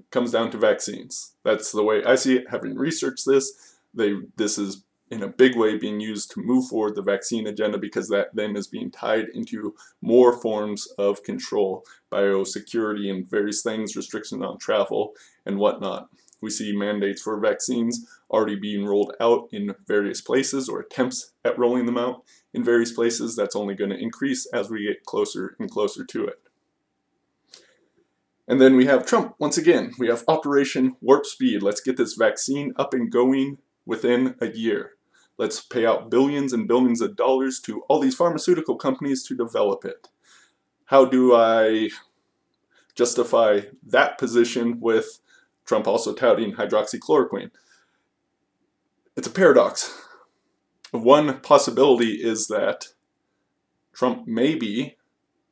comes 0.10 0.32
down 0.32 0.52
to 0.52 0.58
vaccines. 0.58 1.34
That's 1.44 1.72
the 1.72 1.84
way 1.84 2.04
I 2.04 2.16
see 2.16 2.38
it. 2.38 2.50
Having 2.50 2.76
researched 2.76 3.26
this, 3.26 3.78
they 3.94 4.14
this 4.38 4.58
is 4.58 4.84
in 5.12 5.22
a 5.24 5.28
big 5.28 5.58
way 5.58 5.78
being 5.78 6.00
used 6.00 6.32
to 6.32 6.42
move 6.42 6.68
forward 6.68 6.96
the 6.96 7.02
vaccine 7.02 7.46
agenda 7.46 7.78
because 7.78 8.08
that 8.08 8.34
then 8.34 8.56
is 8.56 8.68
being 8.68 8.90
tied 8.90 9.26
into 9.34 9.76
more 10.02 10.42
forms 10.42 10.88
of 10.98 11.22
control, 11.24 11.84
biosecurity 12.12 13.12
and 13.12 13.30
various 13.30 13.62
things, 13.62 13.96
restrictions 13.96 14.42
on 14.42 14.58
travel 14.58 15.12
and 15.46 15.58
whatnot. 15.58 16.08
We 16.40 16.50
see 16.50 16.76
mandates 16.76 17.22
for 17.22 17.40
vaccines 17.40 18.08
already 18.32 18.56
being 18.56 18.86
rolled 18.86 19.14
out 19.20 19.50
in 19.52 19.76
various 19.86 20.22
places 20.22 20.70
or 20.70 20.80
attempts 20.80 21.34
at 21.44 21.60
rolling 21.60 21.86
them 21.86 21.98
out 21.98 22.24
in 22.54 22.64
various 22.64 22.94
places. 22.94 23.36
That's 23.36 23.56
only 23.56 23.76
going 23.76 23.92
to 23.92 24.00
increase 24.02 24.48
as 24.48 24.70
we 24.70 24.88
get 24.88 25.06
closer 25.06 25.56
and 25.60 25.70
closer 25.70 26.06
to 26.06 26.26
it. 26.26 26.40
And 28.48 28.60
then 28.60 28.76
we 28.76 28.86
have 28.86 29.06
Trump 29.06 29.36
once 29.40 29.58
again. 29.58 29.92
We 30.00 30.08
have 30.08 30.24
Operation 30.28 30.96
Warp 31.02 31.26
Speed. 31.26 31.62
Let's 31.62 31.82
get 31.82 31.98
this 31.98 32.16
vaccine 32.16 32.74
up 32.78 32.94
and 32.94 33.12
going 33.12 33.60
within 33.86 34.36
a 34.42 34.48
year. 34.48 34.94
Let's 35.42 35.60
pay 35.60 35.88
out 35.88 36.12
billions 36.12 36.54
and 36.54 36.68
billions 36.68 37.02
of 37.02 37.16
dollars 37.16 37.60
to 37.62 37.82
all 37.90 38.00
these 38.00 38.14
pharmaceutical 38.14 38.76
companies 38.76 39.24
to 39.24 39.36
develop 39.36 39.84
it. 39.84 40.08
How 40.86 41.04
do 41.04 41.34
I 41.34 41.90
justify 42.94 43.62
that 43.88 44.20
position 44.20 44.80
with 44.80 45.20
Trump 45.66 45.88
also 45.88 46.14
touting 46.14 46.54
hydroxychloroquine? 46.54 47.50
It's 49.18 49.26
a 49.26 49.32
paradox. 49.32 50.06
One 50.92 51.40
possibility 51.40 52.24
is 52.24 52.46
that 52.50 52.90
Trump 53.94 54.28
maybe 54.28 54.96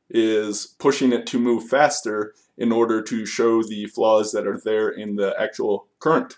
is 0.08 0.68
pushing 0.78 1.12
it 1.12 1.26
to 1.26 1.40
move 1.40 1.68
faster 1.68 2.32
in 2.56 2.70
order 2.70 3.02
to 3.02 3.26
show 3.26 3.64
the 3.64 3.86
flaws 3.86 4.30
that 4.30 4.46
are 4.46 4.60
there 4.64 4.88
in 4.88 5.16
the 5.16 5.34
actual 5.36 5.88
current 5.98 6.36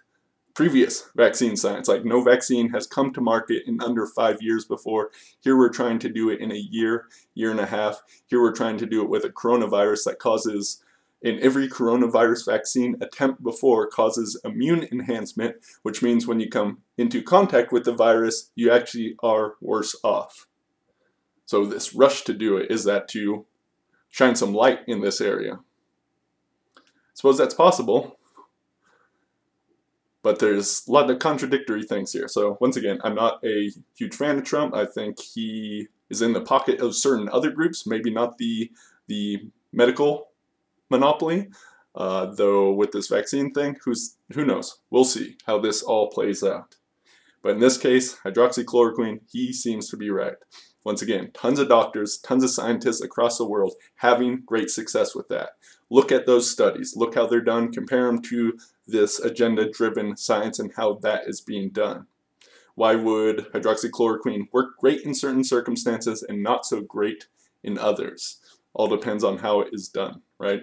previous 0.54 1.08
vaccine 1.16 1.56
science. 1.56 1.88
Like 1.88 2.04
no 2.04 2.22
vaccine 2.22 2.70
has 2.70 2.86
come 2.86 3.12
to 3.14 3.20
market 3.20 3.64
in 3.66 3.82
under 3.82 4.06
five 4.06 4.40
years 4.40 4.64
before. 4.64 5.10
Here 5.40 5.56
we're 5.56 5.70
trying 5.70 5.98
to 6.00 6.08
do 6.08 6.30
it 6.30 6.40
in 6.40 6.52
a 6.52 6.56
year, 6.56 7.06
year 7.34 7.50
and 7.50 7.60
a 7.60 7.66
half. 7.66 8.02
Here 8.26 8.40
we're 8.40 8.52
trying 8.52 8.78
to 8.78 8.86
do 8.86 9.02
it 9.02 9.08
with 9.08 9.24
a 9.24 9.30
coronavirus 9.30 10.04
that 10.04 10.18
causes, 10.18 10.82
in 11.22 11.38
every 11.40 11.68
coronavirus 11.68 12.46
vaccine 12.46 12.96
attempt 13.00 13.42
before, 13.42 13.86
causes 13.86 14.40
immune 14.44 14.88
enhancement, 14.92 15.56
which 15.82 16.02
means 16.02 16.26
when 16.26 16.40
you 16.40 16.48
come 16.48 16.78
into 16.98 17.22
contact 17.22 17.72
with 17.72 17.84
the 17.84 17.92
virus, 17.92 18.50
you 18.54 18.70
actually 18.70 19.16
are 19.22 19.54
worse 19.60 19.96
off. 20.02 20.46
So 21.46 21.64
this 21.64 21.94
rush 21.94 22.22
to 22.22 22.34
do 22.34 22.56
it 22.56 22.70
is 22.70 22.84
that 22.84 23.08
to 23.08 23.46
shine 24.08 24.36
some 24.36 24.54
light 24.54 24.80
in 24.86 25.00
this 25.00 25.20
area. 25.20 25.60
I 26.76 26.80
Suppose 27.14 27.38
that's 27.38 27.54
possible 27.54 28.18
but 30.22 30.38
there's 30.38 30.86
a 30.88 30.92
lot 30.92 31.10
of 31.10 31.18
contradictory 31.18 31.82
things 31.82 32.12
here. 32.12 32.28
So 32.28 32.56
once 32.60 32.76
again, 32.76 33.00
I'm 33.04 33.14
not 33.14 33.44
a 33.44 33.70
huge 33.96 34.14
fan 34.14 34.38
of 34.38 34.44
Trump. 34.44 34.74
I 34.74 34.86
think 34.86 35.20
he 35.20 35.88
is 36.10 36.22
in 36.22 36.32
the 36.32 36.40
pocket 36.40 36.80
of 36.80 36.94
certain 36.94 37.28
other 37.30 37.50
groups, 37.50 37.86
maybe 37.86 38.10
not 38.10 38.38
the 38.38 38.70
the 39.08 39.48
medical 39.72 40.28
monopoly. 40.90 41.48
Uh, 41.94 42.26
though 42.26 42.72
with 42.72 42.90
this 42.92 43.08
vaccine 43.08 43.52
thing, 43.52 43.76
who's 43.84 44.16
who 44.32 44.44
knows? 44.44 44.78
We'll 44.90 45.04
see 45.04 45.36
how 45.46 45.58
this 45.58 45.82
all 45.82 46.10
plays 46.10 46.42
out. 46.42 46.76
But 47.42 47.52
in 47.52 47.60
this 47.60 47.76
case, 47.76 48.16
hydroxychloroquine, 48.24 49.20
he 49.30 49.52
seems 49.52 49.88
to 49.90 49.96
be 49.96 50.10
right. 50.10 50.36
Once 50.84 51.02
again, 51.02 51.30
tons 51.34 51.58
of 51.58 51.68
doctors, 51.68 52.18
tons 52.18 52.44
of 52.44 52.50
scientists 52.50 53.02
across 53.02 53.38
the 53.38 53.46
world 53.46 53.74
having 53.96 54.42
great 54.46 54.70
success 54.70 55.14
with 55.14 55.28
that. 55.28 55.50
Look 55.90 56.10
at 56.10 56.26
those 56.26 56.50
studies. 56.50 56.94
Look 56.96 57.14
how 57.14 57.26
they're 57.26 57.40
done. 57.40 57.72
Compare 57.72 58.06
them 58.06 58.22
to 58.22 58.58
this 58.86 59.18
agenda-driven 59.18 60.16
science 60.16 60.58
and 60.58 60.72
how 60.76 60.94
that 61.02 61.22
is 61.26 61.40
being 61.40 61.70
done. 61.70 62.06
Why 62.74 62.94
would 62.94 63.52
hydroxychloroquine 63.52 64.48
work 64.52 64.78
great 64.78 65.02
in 65.02 65.14
certain 65.14 65.44
circumstances 65.44 66.22
and 66.22 66.42
not 66.42 66.64
so 66.64 66.80
great 66.80 67.26
in 67.62 67.78
others? 67.78 68.40
All 68.74 68.88
depends 68.88 69.22
on 69.22 69.38
how 69.38 69.60
it 69.60 69.68
is 69.72 69.88
done, 69.88 70.22
right? 70.38 70.62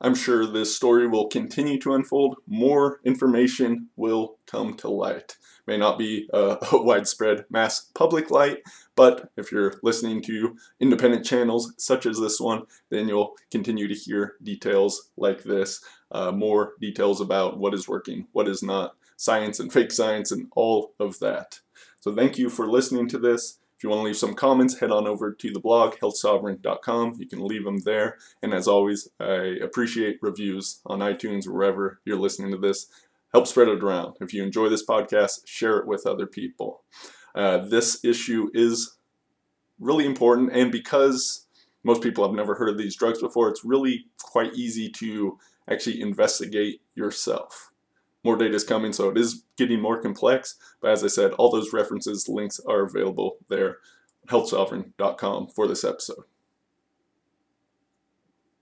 I'm 0.00 0.14
sure 0.14 0.46
this 0.46 0.76
story 0.76 1.08
will 1.08 1.28
continue 1.28 1.78
to 1.80 1.94
unfold. 1.94 2.36
More 2.46 3.00
information 3.04 3.88
will 3.96 4.38
come 4.46 4.74
to 4.74 4.88
light. 4.88 5.36
May 5.66 5.76
not 5.76 5.98
be 5.98 6.28
a, 6.32 6.58
a, 6.72 6.82
widespread 6.82 7.46
mass 7.50 7.90
public 7.94 8.30
light, 8.30 8.58
but 8.98 9.30
if 9.36 9.52
you're 9.52 9.74
listening 9.84 10.20
to 10.22 10.56
independent 10.80 11.24
channels 11.24 11.72
such 11.78 12.04
as 12.04 12.18
this 12.18 12.40
one, 12.40 12.64
then 12.90 13.06
you'll 13.06 13.36
continue 13.48 13.86
to 13.86 13.94
hear 13.94 14.34
details 14.42 15.10
like 15.16 15.44
this, 15.44 15.80
uh, 16.10 16.32
more 16.32 16.72
details 16.80 17.20
about 17.20 17.58
what 17.60 17.74
is 17.74 17.86
working, 17.86 18.26
what 18.32 18.48
is 18.48 18.60
not, 18.60 18.96
science 19.16 19.60
and 19.60 19.72
fake 19.72 19.92
science, 19.92 20.32
and 20.32 20.48
all 20.56 20.94
of 20.98 21.20
that. 21.20 21.60
So 22.00 22.12
thank 22.12 22.38
you 22.38 22.50
for 22.50 22.68
listening 22.68 23.08
to 23.10 23.18
this. 23.20 23.60
If 23.76 23.84
you 23.84 23.90
want 23.90 24.00
to 24.00 24.06
leave 24.06 24.16
some 24.16 24.34
comments, 24.34 24.80
head 24.80 24.90
on 24.90 25.06
over 25.06 25.32
to 25.32 25.50
the 25.52 25.60
blog, 25.60 25.94
healthsovereign.com. 26.02 27.18
You 27.20 27.28
can 27.28 27.46
leave 27.46 27.64
them 27.64 27.78
there. 27.84 28.18
And 28.42 28.52
as 28.52 28.66
always, 28.66 29.08
I 29.20 29.58
appreciate 29.62 30.18
reviews 30.22 30.80
on 30.86 30.98
iTunes, 30.98 31.46
wherever 31.46 32.00
you're 32.04 32.18
listening 32.18 32.50
to 32.50 32.58
this. 32.58 32.88
Help 33.32 33.46
spread 33.46 33.68
it 33.68 33.84
around. 33.84 34.16
If 34.20 34.34
you 34.34 34.42
enjoy 34.42 34.68
this 34.70 34.84
podcast, 34.84 35.46
share 35.46 35.76
it 35.76 35.86
with 35.86 36.04
other 36.04 36.26
people. 36.26 36.82
Uh, 37.34 37.58
this 37.58 38.04
issue 38.04 38.50
is 38.54 38.96
really 39.78 40.06
important, 40.06 40.52
and 40.52 40.72
because 40.72 41.46
most 41.84 42.02
people 42.02 42.26
have 42.26 42.34
never 42.34 42.54
heard 42.54 42.68
of 42.68 42.78
these 42.78 42.96
drugs 42.96 43.20
before, 43.20 43.48
it's 43.48 43.64
really 43.64 44.06
quite 44.22 44.54
easy 44.54 44.90
to 44.90 45.38
actually 45.68 46.00
investigate 46.00 46.80
yourself 46.94 47.70
more 48.24 48.36
data 48.36 48.54
is 48.54 48.64
coming, 48.64 48.92
so 48.92 49.08
it 49.08 49.18
is 49.18 49.44
getting 49.56 49.80
more 49.80 50.00
complex. 50.00 50.56
But 50.80 50.90
as 50.90 51.04
I 51.04 51.08
said, 51.08 51.32
all 51.32 51.50
those 51.50 51.72
references, 51.72 52.28
links 52.28 52.60
are 52.60 52.82
available 52.82 53.38
there, 53.48 53.78
healthsovereign.com 54.28 55.48
for 55.48 55.66
this 55.66 55.84
episode. 55.84 56.24